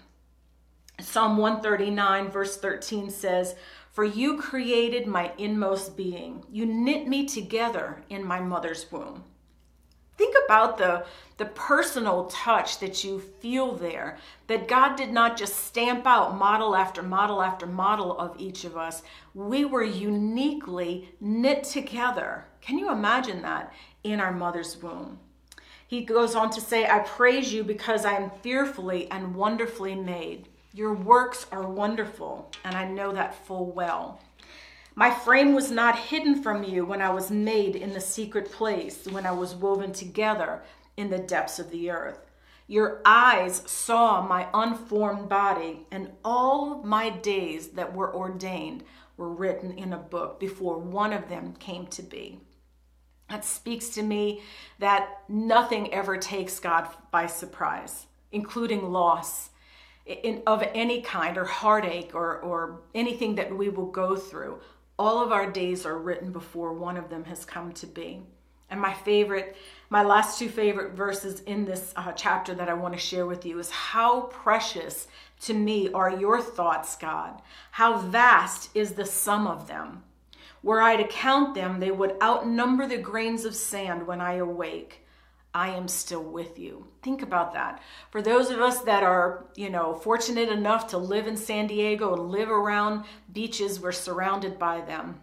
Psalm 1.00 1.36
139, 1.36 2.30
verse 2.30 2.56
13 2.56 3.10
says, 3.10 3.56
For 3.90 4.04
you 4.04 4.38
created 4.40 5.06
my 5.06 5.32
inmost 5.38 5.96
being. 5.96 6.44
You 6.50 6.66
knit 6.66 7.08
me 7.08 7.26
together 7.26 8.02
in 8.08 8.24
my 8.24 8.40
mother's 8.40 8.90
womb. 8.92 9.24
Think 10.18 10.36
about 10.44 10.76
the, 10.76 11.06
the 11.38 11.46
personal 11.46 12.26
touch 12.26 12.78
that 12.80 13.02
you 13.02 13.18
feel 13.18 13.74
there, 13.74 14.18
that 14.46 14.68
God 14.68 14.96
did 14.96 15.10
not 15.10 15.38
just 15.38 15.66
stamp 15.66 16.06
out 16.06 16.36
model 16.36 16.76
after 16.76 17.02
model 17.02 17.42
after 17.42 17.66
model 17.66 18.16
of 18.18 18.38
each 18.38 18.64
of 18.64 18.76
us. 18.76 19.02
We 19.34 19.64
were 19.64 19.82
uniquely 19.82 21.08
knit 21.18 21.64
together. 21.64 22.44
Can 22.60 22.78
you 22.78 22.92
imagine 22.92 23.42
that 23.42 23.72
in 24.04 24.20
our 24.20 24.32
mother's 24.32 24.80
womb? 24.82 25.18
He 25.86 26.04
goes 26.04 26.34
on 26.34 26.50
to 26.50 26.60
say, 26.60 26.86
I 26.86 27.00
praise 27.00 27.52
you 27.52 27.64
because 27.64 28.04
I 28.04 28.14
am 28.14 28.30
fearfully 28.42 29.10
and 29.10 29.34
wonderfully 29.34 29.94
made. 29.94 30.48
Your 30.72 30.94
works 30.94 31.46
are 31.52 31.68
wonderful, 31.68 32.50
and 32.64 32.74
I 32.74 32.88
know 32.88 33.12
that 33.12 33.46
full 33.46 33.66
well. 33.72 34.20
My 34.94 35.10
frame 35.10 35.54
was 35.54 35.70
not 35.70 35.98
hidden 35.98 36.42
from 36.42 36.64
you 36.64 36.84
when 36.84 37.02
I 37.02 37.10
was 37.10 37.30
made 37.30 37.76
in 37.76 37.92
the 37.92 38.00
secret 38.00 38.50
place, 38.50 39.06
when 39.06 39.26
I 39.26 39.32
was 39.32 39.54
woven 39.54 39.92
together 39.92 40.62
in 40.96 41.10
the 41.10 41.18
depths 41.18 41.58
of 41.58 41.70
the 41.70 41.90
earth. 41.90 42.30
Your 42.66 43.02
eyes 43.04 43.62
saw 43.66 44.26
my 44.26 44.48
unformed 44.54 45.28
body, 45.28 45.86
and 45.90 46.12
all 46.24 46.82
my 46.82 47.10
days 47.10 47.68
that 47.68 47.94
were 47.94 48.14
ordained 48.14 48.84
were 49.18 49.28
written 49.28 49.72
in 49.72 49.92
a 49.92 49.98
book 49.98 50.40
before 50.40 50.78
one 50.78 51.12
of 51.12 51.28
them 51.28 51.54
came 51.58 51.86
to 51.88 52.02
be. 52.02 52.40
That 53.30 53.44
speaks 53.44 53.88
to 53.90 54.02
me 54.02 54.42
that 54.78 55.08
nothing 55.28 55.92
ever 55.92 56.16
takes 56.16 56.60
God 56.60 56.88
by 57.10 57.26
surprise, 57.26 58.06
including 58.30 58.92
loss 58.92 59.50
in, 60.04 60.42
of 60.46 60.62
any 60.74 61.00
kind, 61.00 61.38
or 61.38 61.44
heartache, 61.44 62.14
or, 62.14 62.38
or 62.40 62.80
anything 62.94 63.36
that 63.36 63.56
we 63.56 63.68
will 63.68 63.86
go 63.86 64.16
through 64.16 64.60
all 64.98 65.20
of 65.20 65.32
our 65.32 65.50
days 65.50 65.84
are 65.86 65.98
written 65.98 66.30
before 66.30 66.72
one 66.72 66.96
of 66.96 67.08
them 67.08 67.24
has 67.24 67.44
come 67.44 67.72
to 67.72 67.86
be. 67.86 68.22
And 68.70 68.80
my 68.80 68.94
favorite, 68.94 69.56
my 69.90 70.02
last 70.02 70.38
two 70.38 70.48
favorite 70.48 70.94
verses 70.94 71.40
in 71.40 71.64
this 71.64 71.92
uh, 71.96 72.12
chapter 72.12 72.54
that 72.54 72.68
I 72.68 72.74
want 72.74 72.94
to 72.94 73.00
share 73.00 73.26
with 73.26 73.44
you 73.44 73.58
is 73.58 73.70
how 73.70 74.22
precious 74.22 75.08
to 75.42 75.54
me 75.54 75.92
are 75.92 76.10
your 76.10 76.40
thoughts, 76.40 76.96
God. 76.96 77.42
How 77.72 77.98
vast 77.98 78.70
is 78.76 78.92
the 78.92 79.04
sum 79.04 79.46
of 79.46 79.66
them. 79.66 80.04
Were 80.62 80.80
I 80.80 80.96
to 80.96 81.06
count 81.06 81.54
them, 81.54 81.80
they 81.80 81.90
would 81.90 82.16
outnumber 82.22 82.86
the 82.86 82.98
grains 82.98 83.44
of 83.44 83.54
sand 83.54 84.06
when 84.06 84.20
I 84.20 84.34
awake. 84.34 85.04
I 85.54 85.70
am 85.70 85.86
still 85.86 86.22
with 86.22 86.58
you. 86.58 86.86
Think 87.02 87.20
about 87.20 87.52
that. 87.52 87.82
For 88.10 88.22
those 88.22 88.48
of 88.50 88.60
us 88.60 88.80
that 88.82 89.02
are, 89.02 89.44
you 89.54 89.68
know, 89.68 89.94
fortunate 89.94 90.48
enough 90.48 90.86
to 90.88 90.98
live 90.98 91.26
in 91.26 91.36
San 91.36 91.66
Diego 91.66 92.14
and 92.14 92.30
live 92.30 92.48
around 92.48 93.04
beaches, 93.32 93.78
we're 93.78 93.92
surrounded 93.92 94.58
by 94.58 94.80
them. 94.80 95.20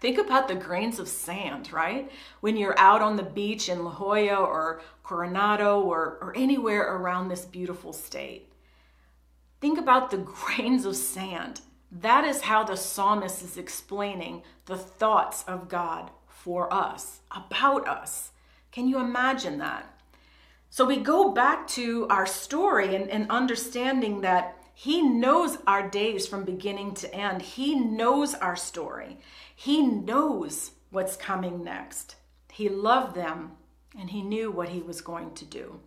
Think 0.00 0.18
about 0.18 0.48
the 0.48 0.54
grains 0.54 0.98
of 0.98 1.08
sand, 1.08 1.72
right? 1.72 2.10
When 2.40 2.56
you're 2.56 2.78
out 2.78 3.02
on 3.02 3.16
the 3.16 3.22
beach 3.22 3.68
in 3.68 3.84
La 3.84 3.90
Jolla 3.90 4.36
or 4.36 4.82
Coronado 5.02 5.80
or, 5.80 6.18
or 6.20 6.32
anywhere 6.36 6.96
around 6.96 7.28
this 7.28 7.44
beautiful 7.44 7.92
state. 7.92 8.50
Think 9.60 9.78
about 9.78 10.10
the 10.10 10.16
grains 10.18 10.86
of 10.86 10.96
sand. 10.96 11.60
That 12.00 12.24
is 12.24 12.42
how 12.42 12.64
the 12.64 12.76
psalmist 12.76 13.42
is 13.42 13.56
explaining 13.56 14.42
the 14.66 14.76
thoughts 14.76 15.44
of 15.44 15.68
God 15.68 16.10
for 16.26 16.72
us, 16.72 17.20
about 17.30 17.86
us. 17.86 18.32
Can 18.72 18.88
you 18.88 18.98
imagine 18.98 19.58
that? 19.58 19.86
So 20.70 20.84
we 20.84 20.96
go 20.96 21.30
back 21.30 21.68
to 21.68 22.08
our 22.10 22.26
story 22.26 22.96
and, 22.96 23.08
and 23.08 23.30
understanding 23.30 24.22
that 24.22 24.56
he 24.74 25.02
knows 25.02 25.58
our 25.68 25.88
days 25.88 26.26
from 26.26 26.44
beginning 26.44 26.94
to 26.94 27.14
end. 27.14 27.42
He 27.42 27.76
knows 27.76 28.34
our 28.34 28.56
story. 28.56 29.18
He 29.54 29.80
knows 29.86 30.72
what's 30.90 31.16
coming 31.16 31.62
next. 31.62 32.16
He 32.52 32.68
loved 32.68 33.14
them 33.14 33.52
and 33.96 34.10
he 34.10 34.20
knew 34.20 34.50
what 34.50 34.70
he 34.70 34.82
was 34.82 35.00
going 35.00 35.34
to 35.34 35.44
do. 35.44 35.78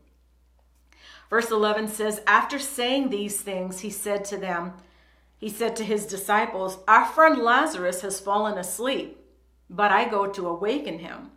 Verse 1.30 1.52
11 1.52 1.90
says, 1.90 2.22
After 2.26 2.58
saying 2.58 3.10
these 3.10 3.42
things, 3.42 3.82
he 3.82 3.90
said 3.90 4.24
to 4.26 4.38
them, 4.38 4.74
He 5.38 5.50
said 5.50 5.76
to 5.76 5.84
his 5.84 6.06
disciples, 6.06 6.80
Our 6.88 7.06
friend 7.06 7.38
Lazarus 7.38 8.02
has 8.02 8.20
fallen 8.20 8.58
asleep, 8.58 9.20
but 9.70 9.92
I 9.92 10.10
go 10.10 10.28
to 10.28 10.48
awaken 10.48 11.00
him. 11.00 11.32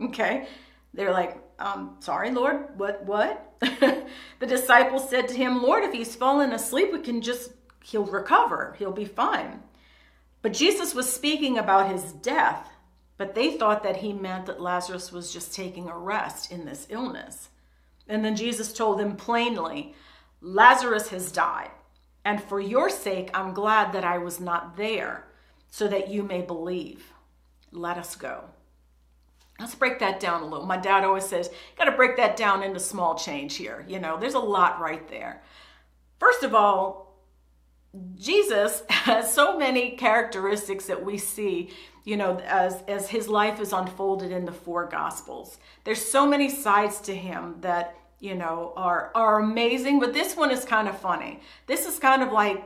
Okay, 0.00 0.46
they're 0.94 1.12
like, 1.12 1.38
um, 1.58 1.96
sorry, 2.00 2.30
Lord, 2.30 2.78
what, 2.78 3.04
what? 3.04 3.54
the 3.60 4.46
disciples 4.46 5.08
said 5.08 5.28
to 5.28 5.34
him, 5.34 5.62
Lord, 5.62 5.84
if 5.84 5.92
he's 5.92 6.16
fallen 6.16 6.52
asleep, 6.52 6.92
we 6.92 7.00
can 7.00 7.22
just, 7.22 7.52
he'll 7.84 8.04
recover, 8.04 8.74
he'll 8.78 8.92
be 8.92 9.04
fine. 9.04 9.62
But 10.42 10.52
Jesus 10.52 10.94
was 10.94 11.12
speaking 11.12 11.58
about 11.58 11.90
his 11.90 12.12
death, 12.12 12.68
but 13.16 13.34
they 13.34 13.56
thought 13.56 13.84
that 13.84 13.98
he 13.98 14.12
meant 14.12 14.46
that 14.46 14.60
Lazarus 14.60 15.12
was 15.12 15.32
just 15.32 15.54
taking 15.54 15.88
a 15.88 15.96
rest 15.96 16.50
in 16.50 16.64
this 16.64 16.88
illness. 16.90 17.48
And 18.08 18.24
then 18.24 18.34
Jesus 18.34 18.72
told 18.72 18.98
them 18.98 19.14
plainly, 19.14 19.94
Lazarus 20.40 21.08
has 21.10 21.30
died, 21.30 21.70
and 22.24 22.42
for 22.42 22.60
your 22.60 22.88
sake, 22.88 23.30
I'm 23.34 23.52
glad 23.52 23.92
that 23.92 24.04
I 24.04 24.18
was 24.18 24.40
not 24.40 24.76
there, 24.76 25.24
so 25.70 25.88
that 25.88 26.08
you 26.08 26.22
may 26.22 26.42
believe. 26.42 27.12
Let 27.72 27.96
us 27.96 28.14
go. 28.16 28.44
Let's 29.58 29.74
break 29.74 29.98
that 30.00 30.20
down 30.20 30.42
a 30.42 30.46
little. 30.46 30.66
My 30.66 30.76
dad 30.76 31.04
always 31.04 31.24
says, 31.24 31.50
got 31.76 31.84
to 31.84 31.92
break 31.92 32.16
that 32.16 32.36
down 32.36 32.62
into 32.62 32.80
small 32.80 33.16
change 33.16 33.56
here. 33.56 33.84
You 33.88 33.98
know, 33.98 34.18
there's 34.18 34.34
a 34.34 34.40
lot 34.40 34.80
right 34.80 35.06
there. 35.08 35.42
First 36.18 36.42
of 36.42 36.54
all, 36.54 37.16
Jesus 38.16 38.82
has 38.88 39.32
so 39.32 39.58
many 39.58 39.92
characteristics 39.92 40.86
that 40.86 41.04
we 41.04 41.18
see, 41.18 41.70
you 42.04 42.16
know, 42.16 42.38
as, 42.40 42.82
as 42.88 43.08
his 43.08 43.28
life 43.28 43.60
is 43.60 43.72
unfolded 43.72 44.32
in 44.32 44.44
the 44.44 44.52
four 44.52 44.86
gospels. 44.86 45.58
There's 45.84 46.04
so 46.04 46.26
many 46.26 46.48
sides 46.48 47.00
to 47.02 47.14
him 47.14 47.56
that, 47.60 47.96
you 48.22 48.36
know, 48.36 48.72
are, 48.76 49.10
are 49.16 49.40
amazing, 49.40 49.98
but 49.98 50.14
this 50.14 50.36
one 50.36 50.52
is 50.52 50.64
kind 50.64 50.88
of 50.88 50.96
funny. 50.96 51.40
This 51.66 51.86
is 51.86 51.98
kind 51.98 52.22
of 52.22 52.30
like 52.30 52.62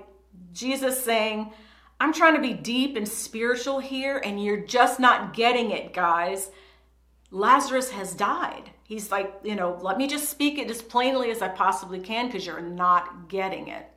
Jesus 0.52 1.02
saying, 1.02 1.50
I'm 1.98 2.12
trying 2.12 2.34
to 2.34 2.42
be 2.42 2.52
deep 2.52 2.94
and 2.94 3.08
spiritual 3.08 3.78
here, 3.78 4.20
and 4.22 4.44
you're 4.44 4.60
just 4.60 5.00
not 5.00 5.32
getting 5.32 5.70
it, 5.70 5.94
guys. 5.94 6.50
Lazarus 7.30 7.90
has 7.92 8.14
died. 8.14 8.70
He's 8.84 9.10
like, 9.10 9.32
you 9.42 9.54
know, 9.54 9.78
let 9.80 9.96
me 9.96 10.06
just 10.06 10.28
speak 10.28 10.58
it 10.58 10.70
as 10.70 10.82
plainly 10.82 11.30
as 11.30 11.40
I 11.40 11.48
possibly 11.48 12.00
can 12.00 12.26
because 12.26 12.44
you're 12.44 12.60
not 12.60 13.30
getting 13.30 13.68
it. 13.68 13.88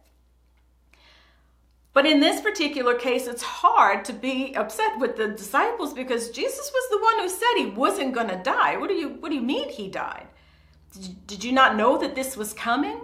But 1.91 2.05
in 2.05 2.21
this 2.21 2.39
particular 2.39 2.95
case, 2.95 3.27
it's 3.27 3.43
hard 3.43 4.05
to 4.05 4.13
be 4.13 4.55
upset 4.55 4.97
with 4.97 5.17
the 5.17 5.27
disciples 5.27 5.93
because 5.93 6.31
Jesus 6.31 6.71
was 6.73 6.89
the 6.89 6.99
one 6.99 7.19
who 7.19 7.27
said 7.27 7.57
he 7.57 7.65
wasn't 7.65 8.13
going 8.13 8.29
to 8.29 8.41
die. 8.41 8.77
What 8.77 8.87
do 8.87 8.95
you 8.95 9.09
what 9.09 9.27
do 9.27 9.35
you 9.35 9.41
mean 9.41 9.67
he 9.67 9.89
died? 9.89 10.27
Did 11.25 11.43
you, 11.43 11.51
not 11.51 11.75
know 11.75 11.97
that 11.97 12.15
this 12.15 12.35
was 12.35 12.53
coming? 12.53 12.99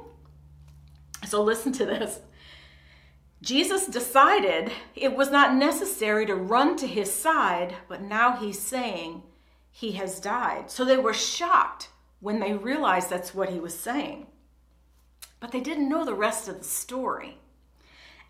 So 1.28 1.44
listen 1.44 1.72
to 1.74 1.86
this. 1.86 2.20
Jesus 3.42 3.86
decided 3.88 4.72
it 4.96 5.16
was 5.16 5.30
not 5.30 5.56
necessary 5.56 6.26
to 6.26 6.36
run 6.36 6.76
to 6.78 6.88
his 6.88 7.14
side, 7.14 7.76
but 7.88 8.02
now 8.02 8.38
he's 8.38 8.60
saying, 8.60 9.22
he 9.72 9.92
has 9.94 10.20
died. 10.20 10.72
So 10.72 10.84
they 10.84 10.98
were 10.98 11.14
shocked 11.14 11.90
when 12.22 12.40
they 12.40 12.54
realized 12.54 13.10
that's 13.10 13.36
what 13.36 13.50
he 13.50 13.60
was 13.60 13.78
saying. 13.78 14.28
But 15.40 15.52
they 15.52 15.60
didn't 15.60 15.90
know 15.90 16.06
the 16.06 16.14
rest 16.14 16.48
of 16.48 16.58
the 16.58 16.64
story. 16.64 17.38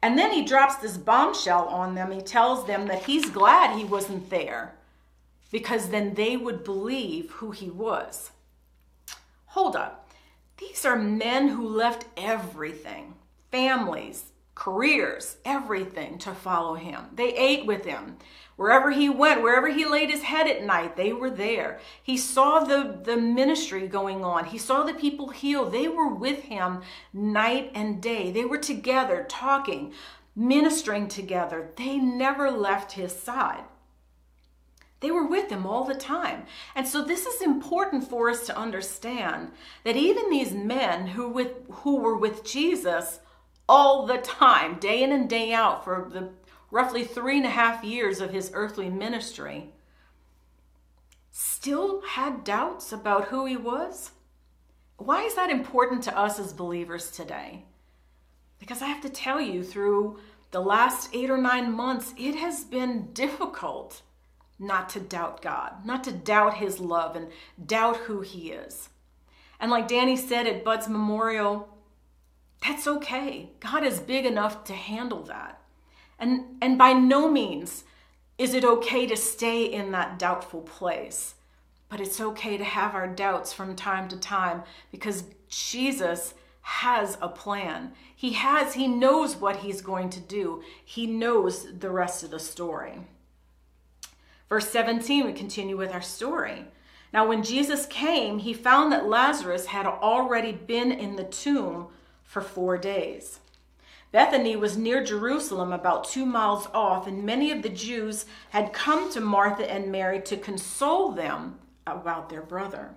And 0.01 0.17
then 0.17 0.31
he 0.31 0.43
drops 0.43 0.75
this 0.75 0.97
bombshell 0.97 1.65
on 1.65 1.95
them. 1.95 2.11
He 2.11 2.21
tells 2.21 2.67
them 2.67 2.87
that 2.87 3.05
he's 3.05 3.29
glad 3.29 3.77
he 3.77 3.85
wasn't 3.85 4.29
there 4.29 4.75
because 5.51 5.89
then 5.89 6.15
they 6.15 6.35
would 6.35 6.63
believe 6.63 7.31
who 7.31 7.51
he 7.51 7.69
was. 7.69 8.31
Hold 9.55 9.77
up. 9.77 10.09
These 10.57 10.83
are 10.83 10.97
men 10.97 11.47
who 11.47 11.65
left 11.65 12.07
everything 12.17 13.13
families, 13.51 14.33
careers, 14.53 15.37
everything 15.45 16.17
to 16.17 16.33
follow 16.33 16.73
him. 16.73 17.05
They 17.15 17.33
ate 17.33 17.65
with 17.65 17.85
him. 17.85 18.17
Wherever 18.57 18.91
he 18.91 19.07
went, 19.07 19.41
wherever 19.41 19.69
he 19.69 19.85
laid 19.85 20.09
his 20.09 20.23
head 20.23 20.47
at 20.47 20.65
night, 20.65 20.97
they 20.97 21.13
were 21.13 21.29
there. 21.29 21.79
He 22.03 22.17
saw 22.17 22.65
the, 22.65 22.99
the 23.01 23.15
ministry 23.15 23.87
going 23.87 24.25
on. 24.25 24.43
He 24.43 24.57
saw 24.57 24.83
the 24.83 24.93
people 24.93 25.29
heal. 25.29 25.69
They 25.69 25.87
were 25.87 26.13
with 26.13 26.39
him 26.41 26.81
night 27.13 27.71
and 27.73 28.01
day. 28.01 28.31
They 28.31 28.43
were 28.43 28.57
together, 28.57 29.25
talking, 29.29 29.93
ministering 30.35 31.07
together. 31.07 31.69
They 31.77 31.97
never 31.97 32.51
left 32.51 32.91
his 32.91 33.17
side. 33.17 33.63
They 35.05 35.11
were 35.11 35.27
with 35.27 35.51
him 35.51 35.67
all 35.67 35.83
the 35.83 35.93
time. 35.93 36.47
And 36.73 36.87
so 36.87 37.03
this 37.03 37.27
is 37.27 37.39
important 37.43 38.09
for 38.09 38.27
us 38.27 38.47
to 38.47 38.57
understand 38.57 39.51
that 39.83 39.95
even 39.95 40.31
these 40.31 40.51
men 40.51 41.05
who 41.05 41.29
with 41.29 41.51
who 41.69 41.97
were 41.97 42.17
with 42.17 42.43
Jesus 42.43 43.19
all 43.69 44.07
the 44.07 44.17
time, 44.17 44.79
day 44.79 45.03
in 45.03 45.11
and 45.11 45.29
day 45.29 45.53
out 45.53 45.83
for 45.83 46.09
the 46.11 46.31
roughly 46.71 47.03
three 47.03 47.37
and 47.37 47.45
a 47.45 47.51
half 47.51 47.83
years 47.83 48.19
of 48.19 48.31
his 48.31 48.49
earthly 48.55 48.89
ministry, 48.89 49.75
still 51.31 52.01
had 52.01 52.43
doubts 52.43 52.91
about 52.91 53.25
who 53.25 53.45
he 53.45 53.55
was? 53.55 54.09
Why 54.97 55.21
is 55.21 55.35
that 55.35 55.51
important 55.51 56.01
to 56.05 56.17
us 56.17 56.39
as 56.39 56.51
believers 56.51 57.11
today? 57.11 57.65
Because 58.57 58.81
I 58.81 58.87
have 58.87 59.03
to 59.03 59.09
tell 59.09 59.39
you, 59.39 59.63
through 59.63 60.17
the 60.49 60.61
last 60.61 61.11
eight 61.13 61.29
or 61.29 61.37
nine 61.37 61.71
months, 61.71 62.15
it 62.17 62.33
has 62.33 62.63
been 62.63 63.13
difficult 63.13 64.01
not 64.57 64.89
to 64.89 64.99
doubt 64.99 65.41
God, 65.41 65.85
not 65.85 66.03
to 66.05 66.11
doubt 66.11 66.55
his 66.55 66.79
love 66.79 67.15
and 67.15 67.27
doubt 67.65 67.97
who 67.97 68.21
he 68.21 68.51
is. 68.51 68.89
And 69.59 69.71
like 69.71 69.87
Danny 69.87 70.15
said 70.15 70.47
at 70.47 70.63
Bud's 70.63 70.87
memorial, 70.87 71.69
that's 72.65 72.87
okay. 72.87 73.51
God 73.59 73.83
is 73.83 73.99
big 73.99 74.25
enough 74.25 74.63
to 74.65 74.73
handle 74.73 75.23
that. 75.23 75.61
And 76.17 76.57
and 76.61 76.77
by 76.77 76.93
no 76.93 77.29
means 77.29 77.83
is 78.37 78.53
it 78.53 78.65
okay 78.65 79.05
to 79.07 79.15
stay 79.15 79.65
in 79.65 79.91
that 79.91 80.19
doubtful 80.19 80.61
place. 80.61 81.35
But 81.87 82.01
it's 82.01 82.19
okay 82.19 82.57
to 82.57 82.63
have 82.63 82.95
our 82.95 83.07
doubts 83.07 83.53
from 83.53 83.75
time 83.75 84.07
to 84.09 84.17
time 84.17 84.63
because 84.91 85.25
Jesus 85.47 86.33
has 86.61 87.17
a 87.21 87.29
plan. 87.29 87.93
He 88.15 88.33
has, 88.33 88.73
he 88.73 88.87
knows 88.87 89.35
what 89.35 89.57
he's 89.57 89.81
going 89.81 90.09
to 90.09 90.19
do. 90.19 90.63
He 90.83 91.05
knows 91.05 91.79
the 91.79 91.91
rest 91.91 92.23
of 92.23 92.31
the 92.31 92.39
story. 92.39 93.01
Verse 94.49 94.69
17, 94.69 95.25
we 95.25 95.33
continue 95.33 95.77
with 95.77 95.91
our 95.91 96.01
story. 96.01 96.65
Now, 97.11 97.27
when 97.27 97.43
Jesus 97.43 97.85
came, 97.85 98.39
he 98.39 98.53
found 98.53 98.91
that 98.91 99.07
Lazarus 99.07 99.67
had 99.67 99.85
already 99.85 100.51
been 100.51 100.91
in 100.91 101.15
the 101.15 101.23
tomb 101.23 101.87
for 102.23 102.41
four 102.41 102.77
days. 102.77 103.39
Bethany 104.11 104.55
was 104.55 104.77
near 104.77 105.03
Jerusalem, 105.03 105.73
about 105.73 106.05
two 106.05 106.25
miles 106.25 106.67
off, 106.73 107.07
and 107.07 107.25
many 107.25 107.51
of 107.51 107.63
the 107.63 107.69
Jews 107.69 108.25
had 108.51 108.71
come 108.71 109.11
to 109.11 109.19
Martha 109.19 109.69
and 109.69 109.91
Mary 109.91 110.21
to 110.21 110.37
console 110.37 111.11
them 111.11 111.59
about 111.87 112.29
their 112.29 112.41
brother. 112.41 112.91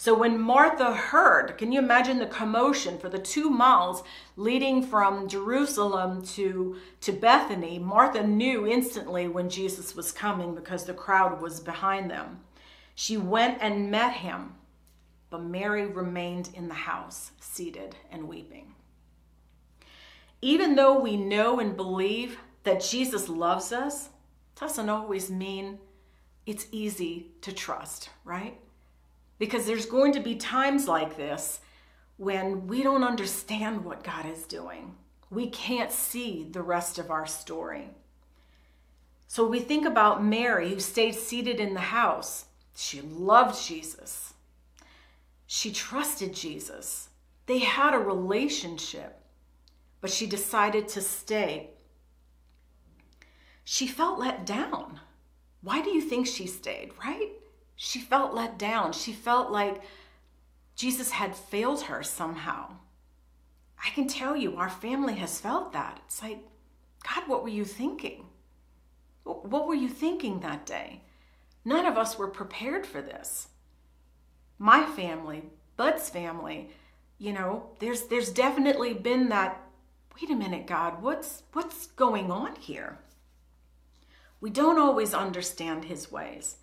So 0.00 0.14
when 0.14 0.40
Martha 0.40 0.94
heard, 0.94 1.58
can 1.58 1.72
you 1.72 1.78
imagine 1.78 2.20
the 2.20 2.26
commotion 2.26 2.96
for 2.96 3.10
the 3.10 3.18
two 3.18 3.50
miles 3.50 4.02
leading 4.34 4.82
from 4.82 5.28
Jerusalem 5.28 6.22
to, 6.36 6.76
to 7.02 7.12
Bethany? 7.12 7.78
Martha 7.78 8.26
knew 8.26 8.66
instantly 8.66 9.28
when 9.28 9.50
Jesus 9.50 9.94
was 9.94 10.10
coming 10.10 10.54
because 10.54 10.86
the 10.86 10.94
crowd 10.94 11.42
was 11.42 11.60
behind 11.60 12.10
them. 12.10 12.40
She 12.94 13.18
went 13.18 13.58
and 13.60 13.90
met 13.90 14.14
him, 14.14 14.54
but 15.28 15.42
Mary 15.42 15.84
remained 15.84 16.48
in 16.54 16.68
the 16.68 16.72
house, 16.72 17.32
seated 17.38 17.94
and 18.10 18.26
weeping. 18.26 18.74
Even 20.40 20.76
though 20.76 20.98
we 20.98 21.18
know 21.18 21.60
and 21.60 21.76
believe 21.76 22.38
that 22.62 22.80
Jesus 22.80 23.28
loves 23.28 23.70
us, 23.70 24.08
doesn't 24.58 24.88
always 24.88 25.30
mean 25.30 25.78
it's 26.46 26.68
easy 26.72 27.32
to 27.42 27.52
trust, 27.52 28.08
right? 28.24 28.58
Because 29.40 29.66
there's 29.66 29.86
going 29.86 30.12
to 30.12 30.20
be 30.20 30.36
times 30.36 30.86
like 30.86 31.16
this 31.16 31.60
when 32.18 32.66
we 32.66 32.82
don't 32.82 33.02
understand 33.02 33.82
what 33.82 34.04
God 34.04 34.26
is 34.26 34.44
doing. 34.44 34.94
We 35.30 35.48
can't 35.48 35.90
see 35.90 36.44
the 36.44 36.62
rest 36.62 36.98
of 36.98 37.10
our 37.10 37.26
story. 37.26 37.88
So 39.26 39.46
we 39.46 39.58
think 39.60 39.86
about 39.86 40.22
Mary, 40.22 40.68
who 40.68 40.78
stayed 40.80 41.14
seated 41.14 41.58
in 41.58 41.72
the 41.72 41.80
house. 41.80 42.44
She 42.76 43.00
loved 43.00 43.64
Jesus, 43.64 44.34
she 45.46 45.72
trusted 45.72 46.34
Jesus. 46.34 47.08
They 47.46 47.58
had 47.60 47.94
a 47.94 47.98
relationship, 47.98 49.22
but 50.00 50.10
she 50.10 50.26
decided 50.26 50.86
to 50.88 51.00
stay. 51.00 51.70
She 53.64 53.88
felt 53.88 54.20
let 54.20 54.44
down. 54.44 55.00
Why 55.62 55.82
do 55.82 55.90
you 55.90 56.00
think 56.00 56.26
she 56.26 56.46
stayed, 56.46 56.92
right? 57.04 57.30
She 57.82 57.98
felt 57.98 58.34
let 58.34 58.58
down. 58.58 58.92
She 58.92 59.10
felt 59.10 59.50
like 59.50 59.80
Jesus 60.76 61.12
had 61.12 61.34
failed 61.34 61.84
her 61.84 62.02
somehow. 62.02 62.74
I 63.82 63.88
can 63.88 64.06
tell 64.06 64.36
you, 64.36 64.56
our 64.56 64.68
family 64.68 65.14
has 65.14 65.40
felt 65.40 65.72
that. 65.72 65.98
It's 66.04 66.20
like, 66.20 66.40
God, 67.08 67.26
what 67.26 67.42
were 67.42 67.48
you 67.48 67.64
thinking? 67.64 68.26
What 69.24 69.66
were 69.66 69.74
you 69.74 69.88
thinking 69.88 70.40
that 70.40 70.66
day? 70.66 71.00
None 71.64 71.86
of 71.86 71.96
us 71.96 72.18
were 72.18 72.28
prepared 72.28 72.84
for 72.84 73.00
this. 73.00 73.48
My 74.58 74.84
family, 74.84 75.44
Bud's 75.78 76.10
family, 76.10 76.68
you 77.16 77.32
know, 77.32 77.70
there's 77.78 78.08
there's 78.08 78.30
definitely 78.30 78.92
been 78.92 79.30
that 79.30 79.58
wait 80.20 80.30
a 80.30 80.34
minute, 80.36 80.66
God, 80.66 81.00
what's 81.00 81.44
what's 81.54 81.86
going 81.86 82.30
on 82.30 82.56
here? 82.56 82.98
We 84.38 84.50
don't 84.50 84.78
always 84.78 85.14
understand 85.14 85.86
his 85.86 86.12
ways. 86.12 86.56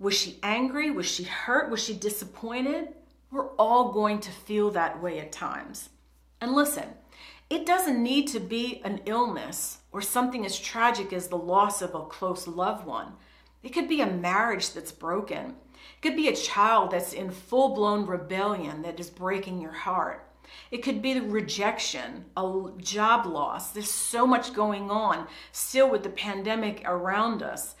Was 0.00 0.14
she 0.14 0.38
angry? 0.42 0.90
Was 0.90 1.06
she 1.06 1.24
hurt? 1.24 1.70
Was 1.70 1.84
she 1.84 1.92
disappointed? 1.94 2.88
We're 3.30 3.50
all 3.56 3.92
going 3.92 4.18
to 4.20 4.30
feel 4.30 4.70
that 4.70 5.00
way 5.00 5.20
at 5.20 5.30
times. 5.30 5.90
And 6.40 6.52
listen, 6.52 6.88
it 7.50 7.66
doesn't 7.66 8.02
need 8.02 8.26
to 8.28 8.40
be 8.40 8.80
an 8.82 9.02
illness 9.04 9.78
or 9.92 10.00
something 10.00 10.46
as 10.46 10.58
tragic 10.58 11.12
as 11.12 11.28
the 11.28 11.36
loss 11.36 11.82
of 11.82 11.94
a 11.94 12.06
close 12.06 12.48
loved 12.48 12.86
one. 12.86 13.12
It 13.62 13.74
could 13.74 13.88
be 13.88 14.00
a 14.00 14.06
marriage 14.06 14.72
that's 14.72 14.90
broken. 14.90 15.56
It 15.74 16.02
could 16.02 16.16
be 16.16 16.28
a 16.28 16.34
child 16.34 16.92
that's 16.92 17.12
in 17.12 17.30
full 17.30 17.74
blown 17.74 18.06
rebellion 18.06 18.80
that 18.82 18.98
is 18.98 19.10
breaking 19.10 19.60
your 19.60 19.72
heart. 19.72 20.26
It 20.70 20.82
could 20.82 21.02
be 21.02 21.12
the 21.12 21.22
rejection, 21.22 22.24
a 22.38 22.70
job 22.78 23.26
loss. 23.26 23.72
There's 23.72 23.90
so 23.90 24.26
much 24.26 24.54
going 24.54 24.90
on 24.90 25.28
still 25.52 25.90
with 25.90 26.04
the 26.04 26.08
pandemic 26.08 26.82
around 26.86 27.42
us 27.42 27.74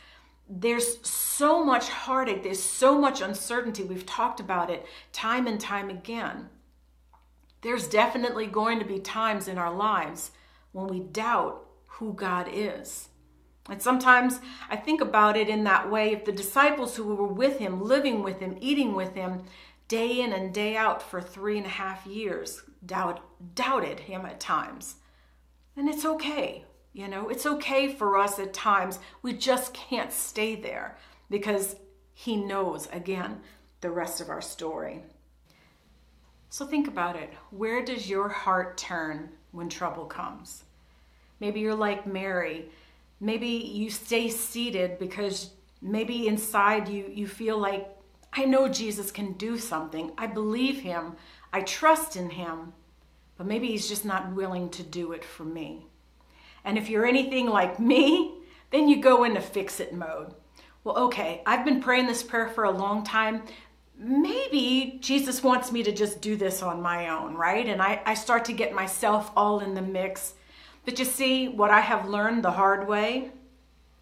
there's 0.50 1.06
so 1.06 1.64
much 1.64 1.88
heartache, 1.88 2.42
there's 2.42 2.62
so 2.62 2.98
much 2.98 3.20
uncertainty. 3.20 3.84
We've 3.84 4.04
talked 4.04 4.40
about 4.40 4.68
it 4.68 4.84
time 5.12 5.46
and 5.46 5.60
time 5.60 5.88
again. 5.88 6.48
There's 7.62 7.86
definitely 7.86 8.46
going 8.46 8.80
to 8.80 8.84
be 8.84 8.98
times 8.98 9.46
in 9.46 9.58
our 9.58 9.72
lives 9.72 10.32
when 10.72 10.88
we 10.88 10.98
doubt 10.98 11.66
who 11.86 12.14
God 12.14 12.48
is. 12.52 13.08
And 13.68 13.80
sometimes 13.80 14.40
I 14.68 14.76
think 14.76 15.00
about 15.00 15.36
it 15.36 15.48
in 15.48 15.62
that 15.64 15.88
way. 15.90 16.12
If 16.12 16.24
the 16.24 16.32
disciples 16.32 16.96
who 16.96 17.14
were 17.14 17.26
with 17.26 17.58
him, 17.58 17.80
living 17.80 18.22
with 18.24 18.40
him, 18.40 18.56
eating 18.60 18.94
with 18.94 19.14
him, 19.14 19.44
day 19.86 20.20
in 20.20 20.32
and 20.32 20.52
day 20.52 20.76
out 20.76 21.02
for 21.02 21.20
three 21.20 21.58
and 21.58 21.66
a 21.66 21.70
half 21.70 22.06
years, 22.06 22.62
doubt, 22.84 23.20
doubted 23.54 24.00
him 24.00 24.26
at 24.26 24.40
times, 24.40 24.96
then 25.76 25.86
it's 25.86 26.04
okay. 26.04 26.64
You 26.92 27.08
know, 27.08 27.28
it's 27.28 27.46
okay 27.46 27.92
for 27.92 28.18
us 28.18 28.38
at 28.38 28.52
times. 28.52 28.98
We 29.22 29.32
just 29.32 29.72
can't 29.74 30.12
stay 30.12 30.56
there 30.56 30.96
because 31.28 31.76
He 32.12 32.36
knows, 32.36 32.88
again, 32.92 33.40
the 33.80 33.90
rest 33.90 34.20
of 34.20 34.28
our 34.28 34.40
story. 34.40 35.02
So 36.48 36.66
think 36.66 36.88
about 36.88 37.14
it. 37.14 37.32
Where 37.50 37.84
does 37.84 38.10
your 38.10 38.28
heart 38.28 38.76
turn 38.76 39.30
when 39.52 39.68
trouble 39.68 40.04
comes? 40.04 40.64
Maybe 41.38 41.60
you're 41.60 41.74
like 41.74 42.06
Mary. 42.06 42.70
Maybe 43.20 43.46
you 43.46 43.88
stay 43.88 44.28
seated 44.28 44.98
because 44.98 45.50
maybe 45.80 46.26
inside 46.26 46.88
you, 46.88 47.06
you 47.08 47.28
feel 47.28 47.56
like, 47.56 47.88
I 48.32 48.44
know 48.46 48.68
Jesus 48.68 49.10
can 49.12 49.34
do 49.34 49.58
something. 49.58 50.12
I 50.18 50.26
believe 50.26 50.80
him. 50.80 51.14
I 51.52 51.60
trust 51.62 52.16
in 52.16 52.30
him. 52.30 52.72
But 53.36 53.46
maybe 53.46 53.68
he's 53.68 53.88
just 53.88 54.04
not 54.04 54.34
willing 54.34 54.70
to 54.70 54.82
do 54.82 55.12
it 55.12 55.24
for 55.24 55.44
me. 55.44 55.86
And 56.64 56.78
if 56.78 56.88
you're 56.88 57.06
anything 57.06 57.46
like 57.46 57.78
me, 57.78 58.34
then 58.70 58.88
you 58.88 59.02
go 59.02 59.24
into 59.24 59.40
fix 59.40 59.80
it 59.80 59.92
mode. 59.92 60.34
Well, 60.84 60.96
okay, 60.96 61.42
I've 61.44 61.64
been 61.64 61.82
praying 61.82 62.06
this 62.06 62.22
prayer 62.22 62.48
for 62.48 62.64
a 62.64 62.70
long 62.70 63.04
time. 63.04 63.42
Maybe 63.98 64.98
Jesus 65.00 65.42
wants 65.42 65.70
me 65.70 65.82
to 65.82 65.92
just 65.92 66.22
do 66.22 66.36
this 66.36 66.62
on 66.62 66.80
my 66.80 67.08
own, 67.08 67.34
right? 67.34 67.66
And 67.68 67.82
I, 67.82 68.00
I 68.06 68.14
start 68.14 68.46
to 68.46 68.52
get 68.52 68.72
myself 68.72 69.30
all 69.36 69.60
in 69.60 69.74
the 69.74 69.82
mix. 69.82 70.34
But 70.86 70.98
you 70.98 71.04
see, 71.04 71.48
what 71.48 71.70
I 71.70 71.80
have 71.80 72.08
learned 72.08 72.42
the 72.42 72.52
hard 72.52 72.88
way, 72.88 73.30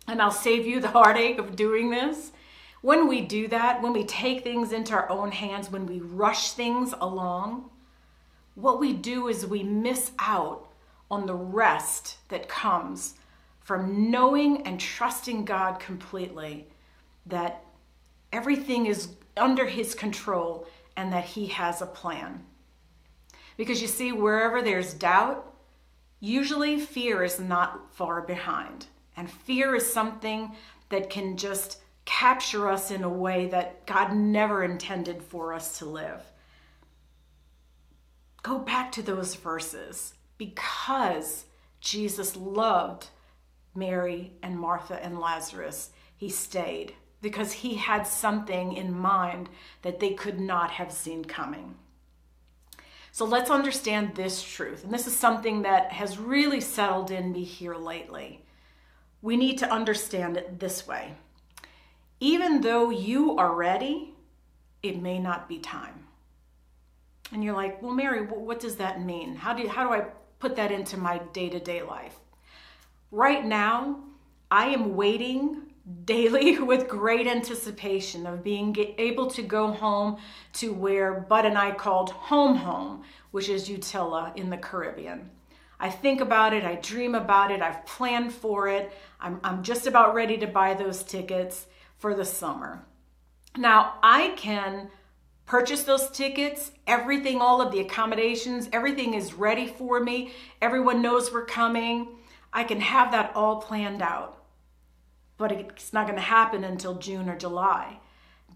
and 0.07 0.23
I'll 0.23 0.31
save 0.31 0.66
you 0.66 0.79
the 0.81 0.88
heartache 0.92 1.38
of 1.38 1.57
doing 1.57 1.90
this. 1.90 2.31
When 2.81 3.09
we 3.09 3.23
do 3.23 3.49
that, 3.49 3.83
when 3.83 3.92
we 3.92 4.05
take 4.05 4.44
things 4.44 4.71
into 4.71 4.94
our 4.94 5.11
own 5.11 5.33
hands, 5.33 5.71
when 5.71 5.85
we 5.85 5.99
rush 5.99 6.53
things 6.53 6.94
along, 7.01 7.71
what 8.55 8.79
we 8.79 8.92
do 8.92 9.27
is 9.27 9.44
we 9.44 9.64
miss 9.64 10.12
out 10.21 10.67
on 11.11 11.27
the 11.27 11.35
rest 11.35 12.16
that 12.29 12.49
comes 12.49 13.14
from 13.61 14.11
knowing 14.11 14.62
and 14.66 14.81
trusting 14.81 15.44
God 15.44 15.79
completely 15.79 16.66
that 17.27 17.64
everything 18.33 18.87
is 18.87 19.09
under 19.37 19.66
His 19.66 19.94
control 19.94 20.66
and 20.97 21.12
that 21.12 21.25
He 21.25 21.47
has 21.49 21.83
a 21.83 21.87
plan. 21.87 22.44
Because 23.57 23.83
you 23.83 23.88
see, 23.88 24.12
wherever 24.12 24.62
there's 24.62 24.94
doubt, 24.94 25.53
usually 26.21 26.79
fear 26.79 27.23
is 27.23 27.38
not 27.38 27.94
far 27.94 28.23
behind. 28.23 28.87
And 29.16 29.31
fear 29.31 29.75
is 29.75 29.92
something 29.92 30.53
that 30.90 31.11
can 31.11 31.37
just 31.37 31.81
capture 32.05 32.71
us 32.71 32.90
in 32.90 33.05
a 33.05 33.09
way 33.09 33.49
that 33.49 33.85
God 33.85 34.14
never 34.14 34.64
intended 34.64 35.23
for 35.23 35.53
us 35.53 35.79
to 35.79 35.85
live. 35.85 36.23
Go 38.42 38.59
back 38.59 38.92
to 38.92 39.03
those 39.03 39.35
verses 39.35 40.14
because 40.38 41.44
Jesus 41.81 42.37
loved 42.37 43.09
Mary 43.74 44.33
and 44.42 44.59
Martha 44.59 45.03
and 45.05 45.18
Lazarus, 45.18 45.90
he 46.16 46.29
stayed 46.29 46.94
because 47.20 47.53
he 47.53 47.74
had 47.74 48.07
something 48.07 48.72
in 48.72 48.96
mind 48.96 49.48
that 49.83 50.01
they 50.01 50.14
could 50.14 50.40
not 50.40 50.70
have 50.70 50.92
seen 50.92 51.24
coming. 51.24 51.74
So 53.11 53.24
let's 53.24 53.51
understand 53.51 54.14
this 54.14 54.42
truth. 54.42 54.85
And 54.85 54.94
this 54.94 55.09
is 55.09 55.16
something 55.16 55.62
that 55.62 55.90
has 55.92 56.18
really 56.18 56.61
settled 56.61 57.11
in 57.11 57.33
me 57.33 57.42
here 57.42 57.74
lately. 57.74 58.44
we 59.20 59.37
need 59.37 59.59
to 59.59 59.68
understand 59.68 60.37
it 60.37 60.61
this 60.61 60.87
way. 60.87 61.12
Even 62.20 62.61
though 62.61 62.90
you 62.90 63.37
are 63.37 63.53
ready, 63.53 64.14
it 64.81 65.03
may 65.03 65.18
not 65.18 65.48
be 65.48 65.59
time. 65.59 66.07
And 67.33 67.42
you're 67.42 67.57
like, 67.57 67.83
well, 67.83 67.92
Mary, 67.92 68.24
what 68.24 68.61
does 68.61 68.77
that 68.77 69.05
mean? 69.05 69.35
How 69.35 69.55
do, 69.55 69.66
how 69.66 69.83
do 69.83 69.92
I 69.92 70.07
put 70.38 70.57
that 70.57 70.72
into 70.72 70.96
my 70.96 71.18
day 71.33 71.48
to 71.48 71.61
day 71.61 71.83
life? 71.83 72.16
Right 73.11 73.44
now, 73.44 74.01
I 74.51 74.66
am 74.66 74.96
waiting 74.96 75.62
daily 76.05 76.59
with 76.70 76.88
great 76.88 77.27
anticipation 77.27 78.27
of 78.27 78.44
being 78.44 78.77
able 78.98 79.29
to 79.29 79.42
go 79.42 79.72
home 79.72 80.18
to 80.55 80.72
where 80.72 81.20
Bud 81.20 81.46
and 81.46 81.57
I 81.57 81.72
called 81.72 82.11
home 82.11 82.57
home, 82.57 83.03
which 83.31 83.48
is 83.48 83.68
Utila 83.68 84.37
in 84.37 84.51
the 84.51 84.57
Caribbean. 84.57 85.31
I 85.81 85.90
think 85.90 86.20
about 86.20 86.55
it, 86.55 86.64
I 86.64 86.74
dream 86.77 87.14
about 87.14 87.53
it, 87.53 87.62
I've 87.62 87.87
planned 87.87 88.33
for 88.33 88.68
it. 88.68 88.92
I'm, 89.20 89.40
I'm 89.44 89.62
just 89.62 89.87
about 89.87 90.14
ready 90.14 90.37
to 90.38 90.46
buy 90.46 90.74
those 90.74 91.03
tickets 91.03 91.66
for 91.98 92.14
the 92.14 92.24
summer. 92.24 92.85
Now, 93.57 93.94
I 94.03 94.35
can 94.37 94.90
purchase 95.49 95.83
those 95.83 96.11
tickets, 96.11 96.71
everything, 96.87 97.41
all 97.41 97.63
of 97.63 97.73
the 97.73 97.81
accommodations, 97.81 98.69
everything 98.71 99.15
is 99.15 99.33
ready 99.33 99.67
for 99.67 99.99
me. 99.99 100.31
Everyone 100.61 101.01
knows 101.01 101.33
we're 101.33 101.47
coming. 101.47 102.07
I 102.53 102.65
can 102.65 102.81
have 102.83 103.11
that 103.13 103.33
all 103.35 103.57
planned 103.57 104.03
out. 104.03 104.45
But 105.39 105.53
it's 105.53 105.93
not 105.93 106.07
going 106.07 106.19
to 106.19 106.23
happen 106.23 106.65
until 106.65 106.97
June 106.97 107.31
or 107.31 107.37
July. 107.37 107.99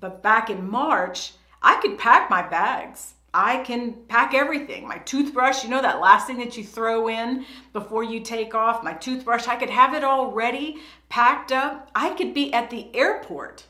But 0.00 0.22
back 0.22 0.50
in 0.50 0.68
March, 0.68 1.32
I 1.62 1.80
could 1.80 1.98
pack 1.98 2.28
my 2.28 2.46
bags. 2.46 3.14
I 3.32 3.62
can 3.62 3.94
pack 4.08 4.34
everything. 4.34 4.86
My 4.86 4.98
toothbrush, 4.98 5.64
you 5.64 5.70
know, 5.70 5.80
that 5.80 6.00
last 6.00 6.26
thing 6.26 6.38
that 6.38 6.58
you 6.58 6.64
throw 6.64 7.08
in 7.08 7.46
before 7.72 8.04
you 8.04 8.20
take 8.20 8.54
off, 8.54 8.84
my 8.84 8.92
toothbrush, 8.92 9.48
I 9.48 9.56
could 9.56 9.70
have 9.70 9.94
it 9.94 10.04
all 10.04 10.30
ready, 10.30 10.76
packed 11.08 11.52
up. 11.52 11.90
I 11.94 12.10
could 12.10 12.34
be 12.34 12.52
at 12.52 12.68
the 12.68 12.94
airport. 12.94 13.64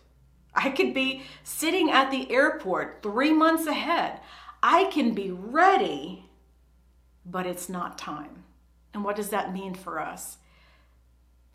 I 0.54 0.70
could 0.70 0.92
be 0.92 1.22
sitting 1.44 1.90
at 1.90 2.10
the 2.10 2.30
airport 2.30 3.02
three 3.02 3.32
months 3.32 3.66
ahead. 3.66 4.20
I 4.62 4.84
can 4.84 5.14
be 5.14 5.30
ready, 5.30 6.26
but 7.24 7.46
it's 7.46 7.68
not 7.68 7.98
time. 7.98 8.44
And 8.94 9.04
what 9.04 9.16
does 9.16 9.30
that 9.30 9.52
mean 9.52 9.74
for 9.74 9.98
us? 9.98 10.36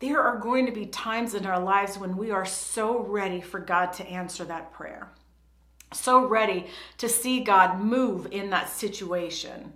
There 0.00 0.20
are 0.20 0.38
going 0.38 0.66
to 0.66 0.72
be 0.72 0.86
times 0.86 1.34
in 1.34 1.46
our 1.46 1.60
lives 1.60 1.98
when 1.98 2.16
we 2.16 2.30
are 2.30 2.44
so 2.44 3.00
ready 3.00 3.40
for 3.40 3.58
God 3.58 3.92
to 3.94 4.06
answer 4.06 4.44
that 4.44 4.72
prayer, 4.72 5.08
so 5.92 6.24
ready 6.24 6.66
to 6.98 7.08
see 7.08 7.40
God 7.40 7.80
move 7.80 8.28
in 8.30 8.50
that 8.50 8.68
situation. 8.68 9.72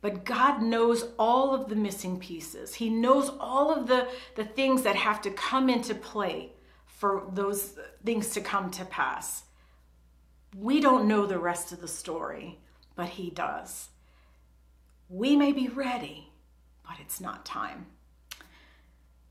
But 0.00 0.24
God 0.24 0.62
knows 0.62 1.06
all 1.18 1.54
of 1.54 1.68
the 1.68 1.74
missing 1.74 2.20
pieces. 2.20 2.74
He 2.74 2.88
knows 2.88 3.30
all 3.40 3.74
of 3.74 3.88
the, 3.88 4.06
the 4.36 4.44
things 4.44 4.82
that 4.82 4.94
have 4.94 5.20
to 5.22 5.30
come 5.30 5.68
into 5.68 5.94
play 5.94 6.52
for 6.98 7.28
those 7.32 7.78
things 8.04 8.30
to 8.30 8.40
come 8.40 8.70
to 8.72 8.84
pass. 8.84 9.44
We 10.56 10.80
don't 10.80 11.06
know 11.06 11.26
the 11.26 11.38
rest 11.38 11.70
of 11.70 11.80
the 11.80 11.88
story, 11.88 12.58
but 12.96 13.10
He 13.10 13.30
does. 13.30 13.88
We 15.08 15.36
may 15.36 15.52
be 15.52 15.68
ready, 15.68 16.32
but 16.84 16.96
it's 17.00 17.20
not 17.20 17.46
time. 17.46 17.86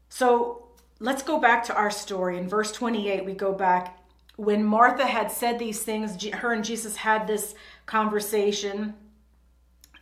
So 0.08 0.70
let's 1.00 1.22
go 1.22 1.40
back 1.40 1.66
to 1.66 1.76
our 1.76 1.92
story. 1.92 2.38
In 2.38 2.48
verse 2.48 2.72
28, 2.72 3.26
we 3.26 3.34
go 3.34 3.52
back. 3.52 4.00
When 4.38 4.64
Martha 4.64 5.06
had 5.06 5.30
said 5.30 5.60
these 5.60 5.84
things, 5.84 6.24
her 6.26 6.54
and 6.54 6.64
Jesus 6.64 6.96
had 6.96 7.28
this 7.28 7.54
conversation. 7.86 8.94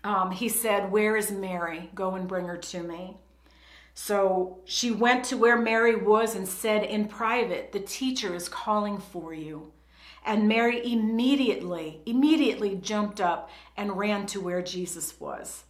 Um, 0.04 0.30
he 0.30 0.50
said, 0.50 0.92
Where 0.92 1.18
is 1.18 1.32
Mary? 1.32 1.90
Go 1.96 2.14
and 2.14 2.28
bring 2.28 2.46
her 2.46 2.58
to 2.58 2.84
me. 2.84 3.18
So 3.98 4.58
she 4.66 4.92
went 4.92 5.24
to 5.26 5.38
where 5.38 5.58
Mary 5.58 5.96
was 5.96 6.36
and 6.36 6.48
said 6.48 6.84
in 6.84 7.08
private, 7.08 7.72
The 7.72 7.80
teacher 7.80 8.36
is 8.36 8.50
calling 8.50 9.00
for 9.00 9.34
you. 9.34 9.72
And 10.26 10.48
Mary 10.48 10.92
immediately, 10.92 12.02
immediately 12.06 12.76
jumped 12.76 13.22
up 13.22 13.50
and 13.78 13.98
ran 13.98 14.26
to 14.28 14.42
where 14.42 14.62
Jesus 14.62 15.20
was. 15.20 15.64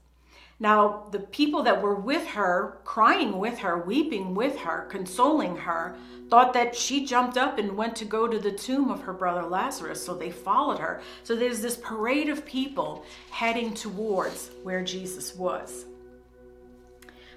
Now, 0.59 1.03
the 1.11 1.19
people 1.19 1.63
that 1.63 1.81
were 1.81 1.95
with 1.95 2.27
her, 2.29 2.79
crying 2.83 3.37
with 3.37 3.59
her, 3.59 3.77
weeping 3.77 4.33
with 4.33 4.57
her, 4.59 4.87
consoling 4.89 5.57
her, 5.57 5.95
thought 6.29 6.53
that 6.53 6.75
she 6.75 7.05
jumped 7.05 7.37
up 7.37 7.59
and 7.59 7.77
went 7.77 7.95
to 7.97 8.05
go 8.05 8.27
to 8.27 8.39
the 8.39 8.51
tomb 8.51 8.89
of 8.89 9.01
her 9.01 9.13
brother 9.13 9.43
Lazarus, 9.43 10.03
so 10.03 10.15
they 10.15 10.31
followed 10.31 10.79
her. 10.79 11.01
So 11.23 11.35
there's 11.35 11.61
this 11.61 11.77
parade 11.77 12.29
of 12.29 12.45
people 12.45 13.03
heading 13.29 13.73
towards 13.73 14.49
where 14.63 14.83
Jesus 14.83 15.35
was. 15.35 15.85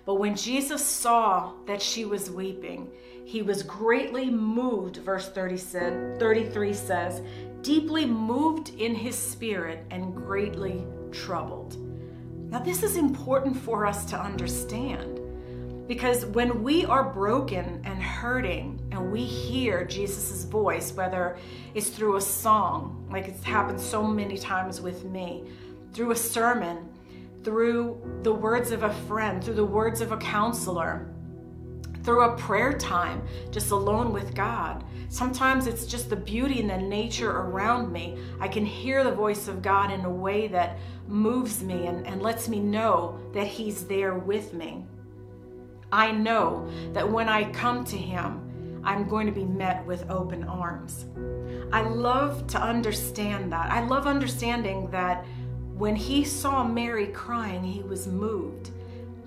But 0.09 0.15
when 0.15 0.37
Jesus 0.37 0.83
saw 0.83 1.53
that 1.67 1.83
she 1.83 2.07
was 2.07 2.31
weeping, 2.31 2.91
he 3.27 3.43
was 3.43 3.63
greatly 3.63 4.31
moved, 4.31 4.97
verse 4.97 5.29
30 5.29 5.59
said, 5.59 6.19
33 6.19 6.73
says, 6.73 7.21
deeply 7.61 8.07
moved 8.07 8.71
in 8.79 8.95
his 8.95 9.15
spirit 9.15 9.85
and 9.91 10.17
greatly 10.17 10.87
troubled. 11.13 11.77
Now, 12.51 12.61
this 12.61 12.83
is 12.83 12.97
important 12.97 13.55
for 13.55 13.85
us 13.85 14.07
to 14.07 14.19
understand 14.19 15.21
because 15.87 16.25
when 16.25 16.63
we 16.63 16.87
are 16.87 17.13
broken 17.13 17.83
and 17.85 18.03
hurting 18.03 18.81
and 18.91 19.13
we 19.13 19.23
hear 19.23 19.85
Jesus' 19.85 20.45
voice, 20.45 20.91
whether 20.95 21.37
it's 21.75 21.91
through 21.91 22.17
a 22.17 22.23
song, 22.23 23.07
like 23.13 23.29
it's 23.29 23.45
happened 23.45 23.79
so 23.79 24.03
many 24.05 24.39
times 24.39 24.81
with 24.81 25.05
me, 25.05 25.45
through 25.93 26.13
a 26.13 26.17
sermon, 26.17 26.89
through 27.45 28.21
the 28.23 28.33
words 28.33 28.71
of 28.71 28.83
a 28.83 28.93
friend, 28.93 29.43
through 29.43 29.55
the 29.55 29.65
words 29.65 30.01
of 30.01 30.13
a 30.13 30.17
counselor, 30.17 31.13
through 32.03 32.23
a 32.23 32.37
prayer 32.37 32.73
time, 32.73 33.23
just 33.51 33.71
alone 33.71 34.13
with 34.13 34.35
God. 34.35 34.85
Sometimes 35.09 35.67
it's 35.67 35.87
just 35.87 36.11
the 36.11 36.17
beauty 36.17 36.61
and 36.61 36.71
the 36.71 36.79
nature 36.79 37.31
around 37.31 37.93
me. 37.93 38.19
I 38.41 38.49
can 38.49 38.65
hear 38.65 39.05
the 39.05 39.13
voice 39.13 39.49
of 39.49 39.63
God 39.63 39.91
in 39.91 40.05
a 40.05 40.11
way 40.11 40.49
that 40.49 40.79
moves 41.07 41.63
me 41.63 41.87
and, 41.87 42.07
and 42.07 42.23
lets 42.23 42.49
me 42.49 42.61
know 42.61 43.19
that 43.33 43.47
He's 43.47 43.87
there 43.87 44.15
with 44.15 44.53
me. 44.53 44.85
I 45.91 46.13
know 46.13 46.69
that 46.93 47.11
when 47.11 47.29
I 47.29 47.51
come 47.53 47.85
to 47.85 47.97
Him, 47.97 48.81
I'm 48.85 49.09
going 49.09 49.27
to 49.27 49.33
be 49.33 49.45
met 49.45 49.85
with 49.87 50.09
open 50.11 50.45
arms. 50.45 51.07
I 51.73 51.83
love 51.83 52.47
to 52.49 52.61
understand 52.61 53.53
that. 53.53 53.71
I 53.71 53.85
love 53.85 54.07
understanding 54.07 54.91
that 54.91 55.27
when 55.79 55.95
he 55.95 56.25
saw 56.25 56.65
Mary 56.65 57.07
crying, 57.07 57.63
he 57.63 57.83
was 57.83 58.09
moved. 58.09 58.71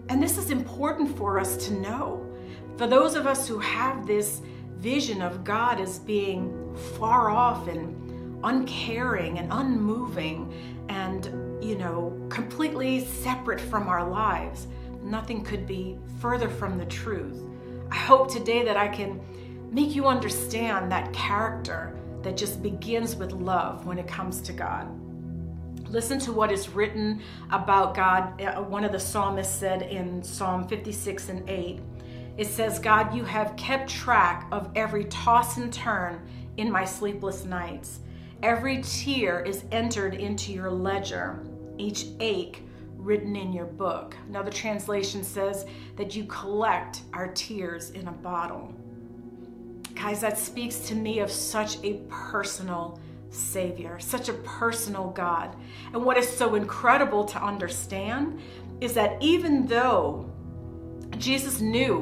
And 0.10 0.22
this 0.22 0.38
is 0.38 0.52
important 0.52 1.18
for 1.18 1.40
us 1.40 1.56
to 1.68 1.74
know. 1.76 2.28
For 2.76 2.88
those 2.88 3.16
of 3.16 3.26
us 3.26 3.48
who 3.48 3.58
have 3.60 4.06
this 4.06 4.42
vision 4.76 5.22
of 5.22 5.46
God 5.46 5.80
as 5.80 6.00
being 6.00 6.76
far 7.00 7.30
off 7.30 7.70
and 7.70 8.44
uncaring 8.44 9.40
and 9.40 9.48
unmoving 9.50 10.54
and, 10.90 11.26
you 11.64 11.78
know, 11.78 12.20
completely 12.28 13.06
separate 13.06 13.62
from 13.62 13.88
our 13.88 14.10
lives, 14.10 14.68
nothing 15.02 15.46
could 15.46 15.66
be 15.66 15.98
further 16.20 16.50
from 16.50 16.78
the 16.78 16.86
truth. 16.88 17.44
I 17.90 17.96
hope 17.96 18.30
today 18.30 18.66
that 18.66 18.76
I 18.76 18.90
can 18.90 19.22
make 19.72 19.96
you 19.96 20.06
understand 20.06 20.92
that 20.92 21.14
character 21.14 21.98
that 22.24 22.36
just 22.36 22.62
begins 22.62 23.16
with 23.16 23.32
love 23.32 23.86
when 23.86 23.98
it 23.98 24.08
comes 24.08 24.42
to 24.42 24.52
God. 24.52 25.01
Listen 25.92 26.18
to 26.20 26.32
what 26.32 26.54
is 26.54 26.70
written 26.70 27.22
about 27.52 27.94
God. 27.94 28.42
Uh, 28.42 28.62
one 28.62 28.86
of 28.86 28.94
the 28.94 29.00
psalmists 29.00 29.54
said 29.54 29.82
in 29.82 30.24
Psalm 30.24 30.66
56 30.66 31.28
and 31.28 31.50
8, 31.50 31.82
it 32.38 32.48
says, 32.48 32.80
God, 32.80 33.14
you 33.14 33.26
have 33.26 33.54
kept 33.58 33.90
track 33.90 34.48
of 34.54 34.72
every 34.74 35.04
toss 35.06 35.58
and 35.58 35.72
turn 35.72 36.26
in 36.56 36.72
my 36.72 36.86
sleepless 36.86 37.44
nights. 37.44 38.00
Every 38.42 38.82
tear 38.82 39.42
is 39.42 39.66
entered 39.74 40.14
into 40.14 40.54
your 40.54 40.72
ledger, 40.72 41.44
each 41.78 42.06
ache 42.22 42.64
written 42.96 43.36
in 43.36 43.52
your 43.52 43.66
book. 43.66 44.16
Another 44.30 44.50
translation 44.50 45.26
says 45.26 45.66
that 45.98 46.16
you 46.16 46.24
collect 46.24 47.02
our 47.12 47.28
tears 47.34 47.90
in 47.90 48.08
a 48.08 48.14
bottle. 48.14 48.74
Guys, 49.94 50.22
that 50.22 50.38
speaks 50.38 50.80
to 50.88 50.96
me 50.96 51.20
of 51.20 51.30
such 51.30 51.84
a 51.84 51.96
personal 52.08 52.98
Savior, 53.32 54.00
such 54.00 54.30
a 54.30 54.34
personal 54.34 55.10
God. 55.10 55.56
And 55.94 56.06
what 56.06 56.18
is 56.18 56.30
so 56.30 56.56
incredible 56.56 57.26
to 57.26 57.44
understand 57.44 58.40
is 58.80 58.94
that 58.94 59.18
even 59.22 59.66
though 59.66 60.30
Jesus 61.18 61.62
knew 61.62 62.00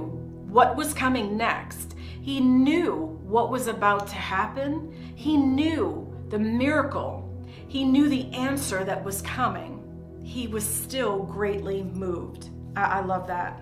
what 0.47 0.75
was 0.75 0.93
coming 0.93 1.37
next, 1.37 1.95
he 2.21 2.39
knew 2.39 3.19
what 3.23 3.51
was 3.51 3.67
about 3.67 4.07
to 4.07 4.15
happen, 4.15 4.93
he 5.15 5.37
knew 5.37 6.11
the 6.29 6.39
miracle, 6.39 7.25
he 7.67 7.83
knew 7.83 8.09
the 8.09 8.31
answer 8.33 8.83
that 8.83 9.03
was 9.03 9.21
coming, 9.21 9.75
he 10.23 10.47
was 10.47 10.63
still 10.63 11.23
greatly 11.23 11.83
moved. 11.83 12.49
I, 12.75 12.99
I 12.99 12.99
love 13.01 13.27
that. 13.27 13.61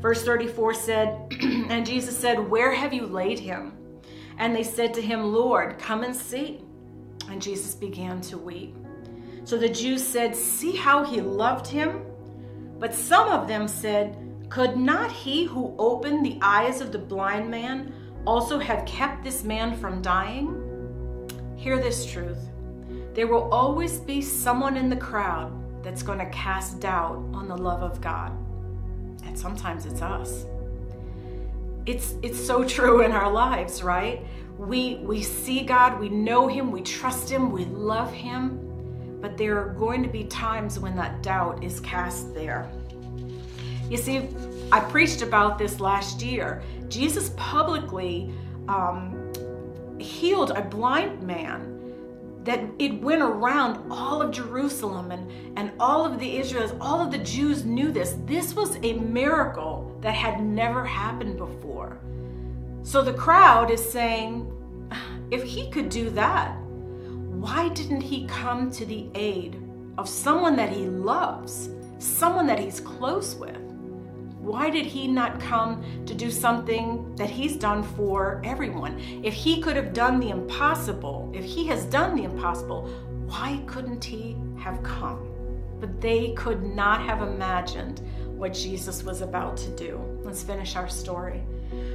Verse 0.00 0.24
34 0.24 0.74
said, 0.74 1.32
And 1.42 1.86
Jesus 1.86 2.16
said, 2.16 2.38
Where 2.38 2.74
have 2.74 2.92
you 2.92 3.06
laid 3.06 3.38
him? 3.38 3.73
And 4.38 4.54
they 4.54 4.62
said 4.62 4.94
to 4.94 5.02
him, 5.02 5.32
Lord, 5.32 5.78
come 5.78 6.02
and 6.02 6.14
see. 6.14 6.60
And 7.28 7.40
Jesus 7.40 7.74
began 7.74 8.20
to 8.22 8.38
weep. 8.38 8.76
So 9.44 9.56
the 9.56 9.68
Jews 9.68 10.04
said, 10.04 10.34
See 10.34 10.72
how 10.72 11.04
he 11.04 11.20
loved 11.20 11.66
him? 11.66 12.02
But 12.78 12.94
some 12.94 13.28
of 13.28 13.46
them 13.46 13.68
said, 13.68 14.16
Could 14.48 14.76
not 14.76 15.12
he 15.12 15.44
who 15.44 15.74
opened 15.78 16.24
the 16.24 16.38
eyes 16.42 16.80
of 16.80 16.92
the 16.92 16.98
blind 16.98 17.50
man 17.50 17.92
also 18.26 18.58
have 18.58 18.86
kept 18.86 19.22
this 19.22 19.44
man 19.44 19.76
from 19.76 20.02
dying? 20.02 20.60
Hear 21.56 21.78
this 21.78 22.06
truth. 22.06 22.50
There 23.14 23.26
will 23.26 23.48
always 23.52 24.00
be 24.00 24.20
someone 24.20 24.76
in 24.76 24.88
the 24.88 24.96
crowd 24.96 25.52
that's 25.84 26.02
going 26.02 26.18
to 26.18 26.28
cast 26.30 26.80
doubt 26.80 27.24
on 27.32 27.46
the 27.46 27.56
love 27.56 27.82
of 27.82 28.00
God. 28.00 28.32
And 29.24 29.38
sometimes 29.38 29.86
it's 29.86 30.02
us. 30.02 30.46
It's 31.86 32.14
it's 32.22 32.44
so 32.44 32.64
true 32.64 33.02
in 33.02 33.12
our 33.12 33.30
lives, 33.30 33.82
right? 33.82 34.24
We 34.58 34.96
we 34.96 35.22
see 35.22 35.64
God, 35.64 36.00
we 36.00 36.08
know 36.08 36.48
him, 36.48 36.70
we 36.70 36.80
trust 36.80 37.28
him, 37.28 37.50
we 37.50 37.64
love 37.66 38.12
him, 38.12 39.18
but 39.20 39.36
there 39.36 39.58
are 39.58 39.74
going 39.74 40.02
to 40.02 40.08
be 40.08 40.24
times 40.24 40.78
when 40.78 40.96
that 40.96 41.22
doubt 41.22 41.62
is 41.62 41.80
cast 41.80 42.32
there. 42.34 42.70
You 43.90 43.98
see, 43.98 44.28
I 44.72 44.80
preached 44.80 45.20
about 45.20 45.58
this 45.58 45.78
last 45.78 46.22
year. 46.22 46.62
Jesus 46.88 47.32
publicly 47.36 48.32
um, 48.68 49.32
healed 49.98 50.52
a 50.52 50.62
blind 50.62 51.22
man 51.22 51.70
that 52.44 52.60
it 52.78 53.00
went 53.00 53.22
around 53.22 53.90
all 53.90 54.20
of 54.20 54.30
Jerusalem 54.30 55.10
and, 55.10 55.58
and 55.58 55.72
all 55.80 56.04
of 56.04 56.18
the 56.18 56.36
Israelites, 56.38 56.74
all 56.80 57.00
of 57.00 57.10
the 57.10 57.18
Jews 57.18 57.64
knew 57.64 57.90
this. 57.90 58.16
This 58.26 58.54
was 58.54 58.76
a 58.82 58.94
miracle 58.94 59.93
that 60.04 60.14
had 60.14 60.44
never 60.44 60.84
happened 60.84 61.38
before. 61.38 61.98
So 62.82 63.00
the 63.00 63.14
crowd 63.14 63.70
is 63.70 63.82
saying, 63.82 64.46
if 65.30 65.42
he 65.42 65.70
could 65.70 65.88
do 65.88 66.10
that, 66.10 66.54
why 66.60 67.70
didn't 67.70 68.02
he 68.02 68.26
come 68.26 68.70
to 68.72 68.84
the 68.84 69.08
aid 69.14 69.56
of 69.96 70.06
someone 70.06 70.56
that 70.56 70.68
he 70.68 70.84
loves, 70.84 71.70
someone 71.98 72.46
that 72.48 72.58
he's 72.58 72.80
close 72.80 73.34
with? 73.34 73.56
Why 74.40 74.68
did 74.68 74.84
he 74.84 75.08
not 75.08 75.40
come 75.40 75.82
to 76.04 76.14
do 76.14 76.30
something 76.30 77.16
that 77.16 77.30
he's 77.30 77.56
done 77.56 77.82
for 77.82 78.42
everyone? 78.44 79.00
If 79.24 79.32
he 79.32 79.62
could 79.62 79.74
have 79.74 79.94
done 79.94 80.20
the 80.20 80.28
impossible, 80.28 81.32
if 81.34 81.44
he 81.46 81.66
has 81.68 81.86
done 81.86 82.14
the 82.14 82.24
impossible, 82.24 82.90
why 83.26 83.62
couldn't 83.66 84.04
he 84.04 84.36
have 84.58 84.82
come? 84.82 85.30
But 85.80 86.02
they 86.02 86.34
could 86.34 86.62
not 86.62 87.00
have 87.00 87.22
imagined 87.22 88.02
what 88.44 88.52
Jesus 88.52 89.02
was 89.02 89.22
about 89.22 89.56
to 89.56 89.70
do. 89.70 89.98
Let's 90.22 90.42
finish 90.42 90.76
our 90.76 90.86
story. 90.86 91.42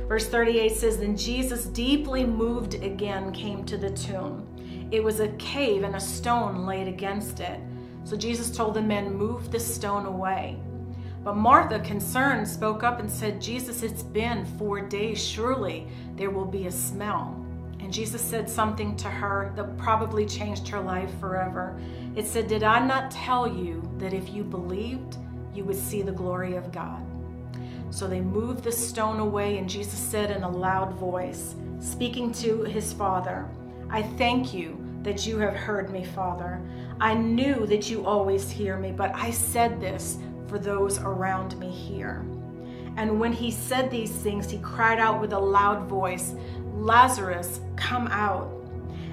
Verse 0.07 0.27
38 0.27 0.71
says 0.71 0.97
Then 0.97 1.15
Jesus, 1.15 1.65
deeply 1.65 2.25
moved 2.25 2.73
again, 2.73 3.31
came 3.31 3.63
to 3.65 3.77
the 3.77 3.91
tomb. 3.91 4.47
It 4.89 5.03
was 5.03 5.19
a 5.19 5.27
cave 5.33 5.83
and 5.83 5.95
a 5.95 5.99
stone 5.99 6.65
laid 6.65 6.87
against 6.87 7.39
it. 7.39 7.59
So 8.03 8.17
Jesus 8.17 8.49
told 8.49 8.73
the 8.73 8.81
men, 8.81 9.13
Move 9.13 9.51
the 9.51 9.59
stone 9.59 10.07
away. 10.07 10.57
But 11.23 11.35
Martha, 11.35 11.81
concerned, 11.81 12.47
spoke 12.47 12.81
up 12.81 12.99
and 12.99 13.11
said, 13.11 13.39
Jesus, 13.39 13.83
it's 13.83 14.01
been 14.01 14.43
four 14.57 14.81
days. 14.81 15.23
Surely 15.23 15.85
there 16.15 16.31
will 16.31 16.45
be 16.45 16.65
a 16.65 16.71
smell. 16.71 17.45
And 17.79 17.93
Jesus 17.93 18.23
said 18.23 18.49
something 18.49 18.97
to 18.97 19.07
her 19.07 19.53
that 19.55 19.77
probably 19.77 20.25
changed 20.25 20.67
her 20.69 20.81
life 20.81 21.11
forever. 21.19 21.79
It 22.15 22.25
said, 22.25 22.47
Did 22.47 22.63
I 22.63 22.83
not 22.83 23.11
tell 23.11 23.47
you 23.47 23.87
that 23.99 24.15
if 24.15 24.33
you 24.33 24.43
believed, 24.43 25.17
you 25.53 25.63
would 25.65 25.75
see 25.75 26.01
the 26.01 26.11
glory 26.11 26.55
of 26.55 26.71
God? 26.71 27.05
So 27.91 28.07
they 28.07 28.21
moved 28.21 28.63
the 28.63 28.71
stone 28.71 29.19
away, 29.19 29.57
and 29.57 29.69
Jesus 29.69 29.99
said 29.99 30.31
in 30.31 30.43
a 30.43 30.49
loud 30.49 30.93
voice, 30.93 31.55
speaking 31.79 32.31
to 32.33 32.63
his 32.63 32.93
father, 32.93 33.47
I 33.89 34.03
thank 34.03 34.53
you 34.53 34.77
that 35.01 35.25
you 35.25 35.39
have 35.39 35.55
heard 35.55 35.91
me, 35.91 36.03
Father. 36.03 36.61
I 36.99 37.13
knew 37.13 37.65
that 37.65 37.89
you 37.89 38.05
always 38.05 38.51
hear 38.51 38.77
me, 38.77 38.91
but 38.91 39.11
I 39.15 39.31
said 39.31 39.79
this 39.79 40.17
for 40.47 40.59
those 40.59 40.99
around 40.99 41.57
me 41.57 41.71
here. 41.71 42.25
And 42.97 43.19
when 43.19 43.31
he 43.31 43.49
said 43.49 43.89
these 43.89 44.11
things, 44.11 44.51
he 44.51 44.59
cried 44.59 44.99
out 44.99 45.21
with 45.21 45.33
a 45.33 45.39
loud 45.39 45.87
voice, 45.87 46.33
Lazarus, 46.73 47.61
come 47.75 48.07
out. 48.07 48.51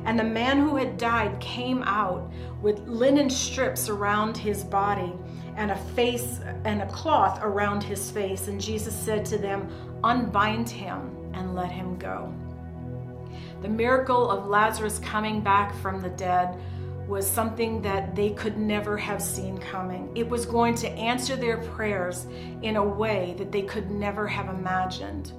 And 0.05 0.19
the 0.19 0.25
man 0.25 0.59
who 0.59 0.77
had 0.77 0.99
died 0.99 1.39
came 1.41 1.83
out 1.85 2.31
with 2.63 2.87
linen 2.87 3.31
strips 3.31 3.89
around 3.89 4.37
his 4.37 4.65
body 4.65 5.13
and 5.57 5.71
a 5.71 5.77
face 5.77 6.41
and 6.65 6.83
a 6.83 6.87
cloth 6.87 7.41
around 7.43 7.83
his 7.83 8.11
face. 8.11 8.49
And 8.49 8.61
Jesus 8.61 8.95
said 8.95 9.25
to 9.27 9.39
them, 9.39 9.69
Unbind 10.05 10.69
him 10.69 11.11
and 11.33 11.55
let 11.55 11.71
him 11.71 11.99
go. 11.99 12.33
The 13.63 13.69
miracle 13.69 14.31
of 14.31 14.47
Lazarus 14.47 14.99
coming 14.99 15.41
back 15.41 15.75
from 15.81 16.01
the 16.01 16.11
dead 16.11 16.59
was 17.09 17.27
something 17.27 17.81
that 17.83 18.15
they 18.15 18.31
could 18.31 18.59
never 18.59 18.97
have 18.97 19.23
seen 19.23 19.59
coming. 19.59 20.11
It 20.15 20.29
was 20.29 20.45
going 20.45 20.75
to 20.77 20.91
answer 20.91 21.37
their 21.37 21.59
prayers 21.59 22.27
in 22.63 22.77
a 22.77 22.85
way 22.85 23.35
that 23.39 23.53
they 23.53 23.63
could 23.63 23.91
never 23.91 24.27
have 24.27 24.49
imagined. 24.49 25.33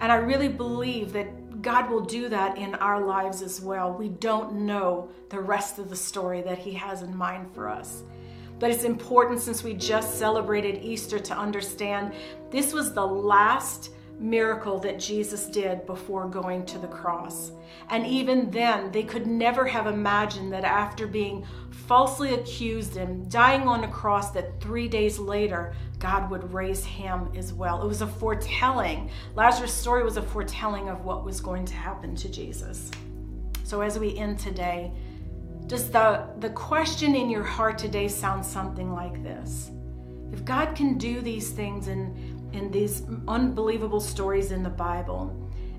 And 0.00 0.12
I 0.12 0.16
really 0.16 0.48
believe 0.48 1.12
that 1.14 1.62
God 1.62 1.90
will 1.90 2.04
do 2.04 2.28
that 2.28 2.56
in 2.58 2.74
our 2.76 3.04
lives 3.04 3.42
as 3.42 3.60
well. 3.60 3.92
We 3.92 4.10
don't 4.10 4.66
know 4.66 5.08
the 5.30 5.40
rest 5.40 5.78
of 5.78 5.90
the 5.90 5.96
story 5.96 6.42
that 6.42 6.58
He 6.58 6.72
has 6.74 7.02
in 7.02 7.16
mind 7.16 7.52
for 7.54 7.68
us. 7.68 8.02
But 8.58 8.70
it's 8.70 8.84
important 8.84 9.40
since 9.40 9.62
we 9.62 9.74
just 9.74 10.18
celebrated 10.18 10.82
Easter 10.82 11.18
to 11.18 11.36
understand 11.36 12.12
this 12.50 12.72
was 12.72 12.92
the 12.92 13.06
last 13.06 13.90
miracle 14.18 14.78
that 14.80 14.98
Jesus 14.98 15.46
did 15.46 15.86
before 15.86 16.28
going 16.28 16.66
to 16.66 16.78
the 16.78 16.88
cross. 16.88 17.52
And 17.90 18.06
even 18.06 18.50
then, 18.50 18.90
they 18.90 19.04
could 19.04 19.26
never 19.26 19.64
have 19.64 19.86
imagined 19.86 20.52
that 20.52 20.64
after 20.64 21.06
being 21.06 21.46
falsely 21.70 22.34
accused 22.34 22.96
and 22.96 23.30
dying 23.30 23.68
on 23.68 23.84
a 23.84 23.88
cross, 23.88 24.30
that 24.32 24.60
three 24.60 24.88
days 24.88 25.18
later, 25.18 25.74
God 25.98 26.30
would 26.30 26.52
raise 26.52 26.84
him 26.84 27.30
as 27.36 27.52
well. 27.52 27.82
It 27.82 27.86
was 27.86 28.02
a 28.02 28.06
foretelling. 28.06 29.10
Lazarus' 29.36 29.72
story 29.72 30.02
was 30.02 30.16
a 30.16 30.22
foretelling 30.22 30.88
of 30.88 31.04
what 31.04 31.24
was 31.24 31.40
going 31.40 31.64
to 31.66 31.74
happen 31.74 32.16
to 32.16 32.28
Jesus. 32.28 32.90
So 33.62 33.80
as 33.82 33.98
we 33.98 34.16
end 34.16 34.38
today, 34.38 34.92
does 35.68 35.90
the, 35.90 36.26
the 36.40 36.50
question 36.50 37.14
in 37.14 37.30
your 37.30 37.44
heart 37.44 37.78
today 37.78 38.08
sound 38.08 38.44
something 38.44 38.92
like 38.92 39.22
this? 39.22 39.70
If 40.32 40.44
God 40.44 40.74
can 40.74 40.98
do 40.98 41.20
these 41.20 41.50
things 41.52 41.88
in 41.88 42.38
in 42.52 42.70
these 42.70 43.02
unbelievable 43.26 44.00
stories 44.00 44.52
in 44.52 44.62
the 44.62 44.70
Bible. 44.70 45.34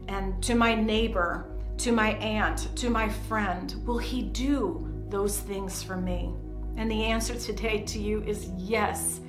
And 0.07 0.41
to 0.43 0.55
my 0.55 0.75
neighbor, 0.75 1.49
to 1.77 1.91
my 1.91 2.11
aunt, 2.15 2.75
to 2.77 2.89
my 2.89 3.09
friend, 3.09 3.75
will 3.85 3.97
he 3.97 4.21
do 4.21 4.87
those 5.09 5.39
things 5.39 5.81
for 5.83 5.97
me? 5.97 6.33
And 6.77 6.89
the 6.89 7.05
answer 7.05 7.35
today 7.35 7.83
to 7.83 7.99
you 7.99 8.21
is 8.23 8.49
yes. 8.57 9.19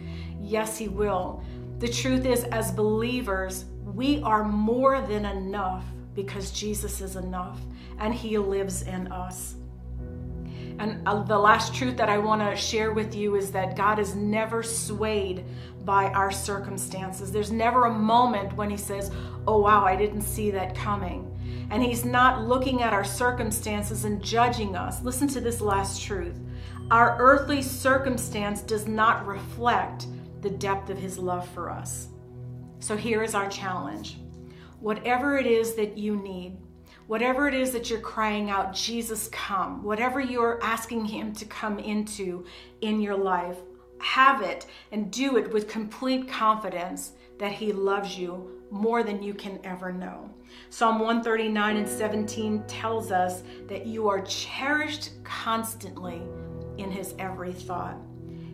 Yes, 0.40 0.78
he 0.78 0.88
will. 0.88 1.42
The 1.78 1.88
truth 1.88 2.26
is, 2.26 2.44
as 2.44 2.72
believers, 2.72 3.64
we 3.84 4.22
are 4.22 4.44
more 4.44 5.00
than 5.00 5.24
enough 5.24 5.84
because 6.14 6.50
Jesus 6.50 7.00
is 7.00 7.16
enough 7.16 7.60
and 7.98 8.14
he 8.14 8.36
lives 8.38 8.82
in 8.82 9.10
us. 9.10 9.54
And 10.80 11.06
uh, 11.06 11.22
the 11.24 11.38
last 11.38 11.74
truth 11.74 11.98
that 11.98 12.08
I 12.08 12.16
want 12.16 12.40
to 12.40 12.56
share 12.56 12.92
with 12.92 13.14
you 13.14 13.36
is 13.36 13.52
that 13.52 13.76
God 13.76 13.98
is 13.98 14.14
never 14.14 14.62
swayed 14.62 15.44
by 15.84 16.06
our 16.06 16.32
circumstances. 16.32 17.30
There's 17.30 17.52
never 17.52 17.84
a 17.84 17.92
moment 17.92 18.54
when 18.54 18.70
He 18.70 18.78
says, 18.78 19.10
Oh, 19.46 19.58
wow, 19.58 19.84
I 19.84 19.94
didn't 19.94 20.22
see 20.22 20.50
that 20.52 20.74
coming. 20.74 21.36
And 21.70 21.82
He's 21.82 22.06
not 22.06 22.48
looking 22.48 22.80
at 22.80 22.94
our 22.94 23.04
circumstances 23.04 24.06
and 24.06 24.22
judging 24.22 24.74
us. 24.74 25.02
Listen 25.02 25.28
to 25.28 25.40
this 25.40 25.60
last 25.60 26.02
truth 26.02 26.40
our 26.90 27.16
earthly 27.20 27.62
circumstance 27.62 28.62
does 28.62 28.88
not 28.88 29.24
reflect 29.24 30.06
the 30.40 30.50
depth 30.50 30.90
of 30.90 30.98
His 30.98 31.18
love 31.18 31.46
for 31.50 31.70
us. 31.70 32.08
So 32.80 32.96
here 32.96 33.22
is 33.22 33.34
our 33.34 33.48
challenge. 33.48 34.16
Whatever 34.80 35.36
it 35.36 35.46
is 35.46 35.74
that 35.74 35.98
you 35.98 36.16
need, 36.16 36.56
whatever 37.10 37.48
it 37.48 37.54
is 37.54 37.72
that 37.72 37.90
you're 37.90 37.98
crying 37.98 38.50
out, 38.50 38.72
Jesus, 38.72 39.26
come, 39.32 39.82
whatever 39.82 40.20
you're 40.20 40.60
asking 40.62 41.04
Him 41.04 41.32
to 41.32 41.44
come 41.44 41.80
into 41.80 42.44
in 42.82 43.00
your 43.00 43.16
life, 43.16 43.56
have 43.98 44.42
it 44.42 44.66
and 44.92 45.10
do 45.10 45.36
it 45.36 45.52
with 45.52 45.66
complete 45.66 46.28
confidence 46.28 47.14
that 47.40 47.50
He 47.50 47.72
loves 47.72 48.16
you 48.16 48.62
more 48.70 49.02
than 49.02 49.24
you 49.24 49.34
can 49.34 49.58
ever 49.64 49.92
know. 49.92 50.30
Psalm 50.68 51.00
139 51.00 51.78
and 51.78 51.88
17 51.88 52.62
tells 52.68 53.10
us 53.10 53.42
that 53.66 53.86
you 53.86 54.08
are 54.08 54.20
cherished 54.20 55.10
constantly 55.24 56.22
in 56.78 56.92
His 56.92 57.16
every 57.18 57.52
thought. 57.52 57.96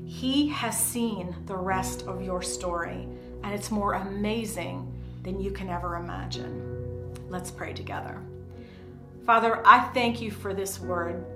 He 0.06 0.48
has 0.48 0.82
seen 0.82 1.36
the 1.44 1.58
rest 1.58 2.04
of 2.06 2.22
your 2.22 2.40
story, 2.40 3.06
and 3.42 3.54
it's 3.54 3.70
more 3.70 3.92
amazing 3.92 4.90
than 5.24 5.42
you 5.42 5.50
can 5.50 5.68
ever 5.68 5.96
imagine. 5.96 7.12
Let's 7.28 7.50
pray 7.50 7.74
together. 7.74 8.22
Father, 9.26 9.60
I 9.66 9.80
thank 9.88 10.20
you 10.20 10.30
for 10.30 10.54
this 10.54 10.78
word. 10.78 11.26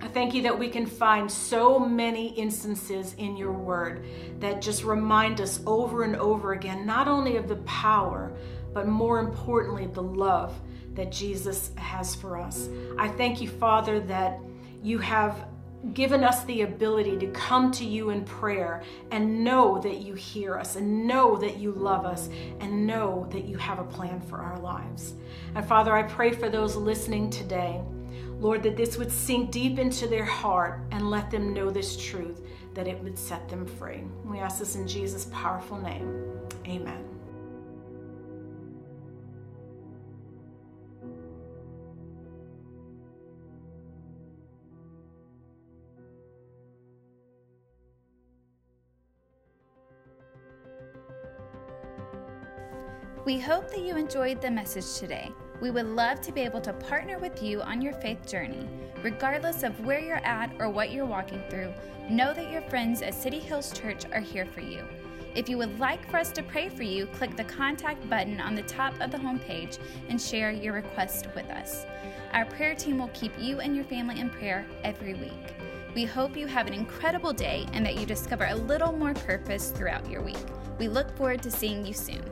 I 0.00 0.08
thank 0.08 0.32
you 0.32 0.42
that 0.42 0.58
we 0.58 0.68
can 0.68 0.86
find 0.86 1.30
so 1.30 1.78
many 1.78 2.28
instances 2.34 3.14
in 3.18 3.36
your 3.36 3.52
word 3.52 4.06
that 4.40 4.62
just 4.62 4.82
remind 4.82 5.42
us 5.42 5.60
over 5.66 6.04
and 6.04 6.16
over 6.16 6.52
again, 6.54 6.86
not 6.86 7.06
only 7.06 7.36
of 7.36 7.46
the 7.46 7.56
power, 7.56 8.32
but 8.72 8.86
more 8.86 9.18
importantly, 9.18 9.86
the 9.86 10.02
love 10.02 10.58
that 10.94 11.12
Jesus 11.12 11.72
has 11.76 12.14
for 12.14 12.38
us. 12.38 12.70
I 12.96 13.08
thank 13.08 13.42
you, 13.42 13.48
Father, 13.48 14.00
that 14.00 14.40
you 14.82 14.98
have 14.98 15.48
given 15.94 16.24
us 16.24 16.44
the 16.44 16.62
ability 16.62 17.16
to 17.18 17.26
come 17.28 17.70
to 17.72 17.84
you 17.84 18.10
in 18.10 18.24
prayer 18.24 18.82
and 19.10 19.44
know 19.44 19.78
that 19.78 19.98
you 19.98 20.14
hear 20.14 20.58
us 20.58 20.76
and 20.76 21.06
know 21.06 21.36
that 21.36 21.58
you 21.58 21.72
love 21.72 22.04
us 22.04 22.28
and 22.60 22.86
know 22.86 23.26
that 23.30 23.44
you 23.44 23.56
have 23.56 23.78
a 23.78 23.84
plan 23.84 24.20
for 24.20 24.38
our 24.38 24.58
lives. 24.58 25.14
And 25.54 25.64
Father, 25.66 25.96
I 25.96 26.02
pray 26.02 26.32
for 26.32 26.48
those 26.48 26.74
listening 26.76 27.30
today, 27.30 27.80
Lord, 28.40 28.62
that 28.64 28.76
this 28.76 28.96
would 28.96 29.10
sink 29.10 29.50
deep 29.50 29.78
into 29.78 30.06
their 30.06 30.24
heart 30.24 30.80
and 30.90 31.10
let 31.10 31.30
them 31.30 31.54
know 31.54 31.70
this 31.70 31.96
truth, 31.96 32.42
that 32.74 32.88
it 32.88 33.02
would 33.02 33.18
set 33.18 33.48
them 33.48 33.66
free. 33.66 34.02
We 34.24 34.38
ask 34.38 34.58
this 34.58 34.76
in 34.76 34.86
Jesus' 34.86 35.28
powerful 35.32 35.78
name. 35.78 36.24
Amen. 36.66 37.17
We 53.28 53.38
hope 53.38 53.70
that 53.72 53.82
you 53.82 53.94
enjoyed 53.94 54.40
the 54.40 54.50
message 54.50 54.98
today. 54.98 55.30
We 55.60 55.70
would 55.70 55.84
love 55.84 56.22
to 56.22 56.32
be 56.32 56.40
able 56.40 56.62
to 56.62 56.72
partner 56.72 57.18
with 57.18 57.42
you 57.42 57.60
on 57.60 57.82
your 57.82 57.92
faith 57.92 58.26
journey. 58.26 58.66
Regardless 59.02 59.64
of 59.64 59.84
where 59.84 60.00
you're 60.00 60.24
at 60.24 60.50
or 60.58 60.70
what 60.70 60.92
you're 60.92 61.04
walking 61.04 61.42
through, 61.50 61.74
know 62.08 62.32
that 62.32 62.50
your 62.50 62.62
friends 62.62 63.02
at 63.02 63.12
City 63.12 63.38
Hills 63.38 63.70
Church 63.78 64.06
are 64.14 64.22
here 64.22 64.46
for 64.46 64.62
you. 64.62 64.82
If 65.34 65.46
you 65.46 65.58
would 65.58 65.78
like 65.78 66.10
for 66.10 66.16
us 66.16 66.32
to 66.32 66.42
pray 66.42 66.70
for 66.70 66.84
you, 66.84 67.04
click 67.04 67.36
the 67.36 67.44
contact 67.44 68.08
button 68.08 68.40
on 68.40 68.54
the 68.54 68.62
top 68.62 68.98
of 68.98 69.10
the 69.10 69.18
homepage 69.18 69.76
and 70.08 70.18
share 70.18 70.50
your 70.50 70.72
request 70.72 71.26
with 71.34 71.50
us. 71.50 71.84
Our 72.32 72.46
prayer 72.46 72.74
team 72.74 72.96
will 72.96 73.08
keep 73.08 73.32
you 73.38 73.60
and 73.60 73.76
your 73.76 73.84
family 73.84 74.20
in 74.20 74.30
prayer 74.30 74.64
every 74.84 75.12
week. 75.12 75.54
We 75.94 76.06
hope 76.06 76.34
you 76.34 76.46
have 76.46 76.66
an 76.66 76.72
incredible 76.72 77.34
day 77.34 77.66
and 77.74 77.84
that 77.84 78.00
you 78.00 78.06
discover 78.06 78.46
a 78.46 78.54
little 78.54 78.92
more 78.92 79.12
purpose 79.12 79.70
throughout 79.70 80.08
your 80.08 80.22
week. 80.22 80.46
We 80.78 80.88
look 80.88 81.14
forward 81.14 81.42
to 81.42 81.50
seeing 81.50 81.84
you 81.84 81.92
soon. 81.92 82.24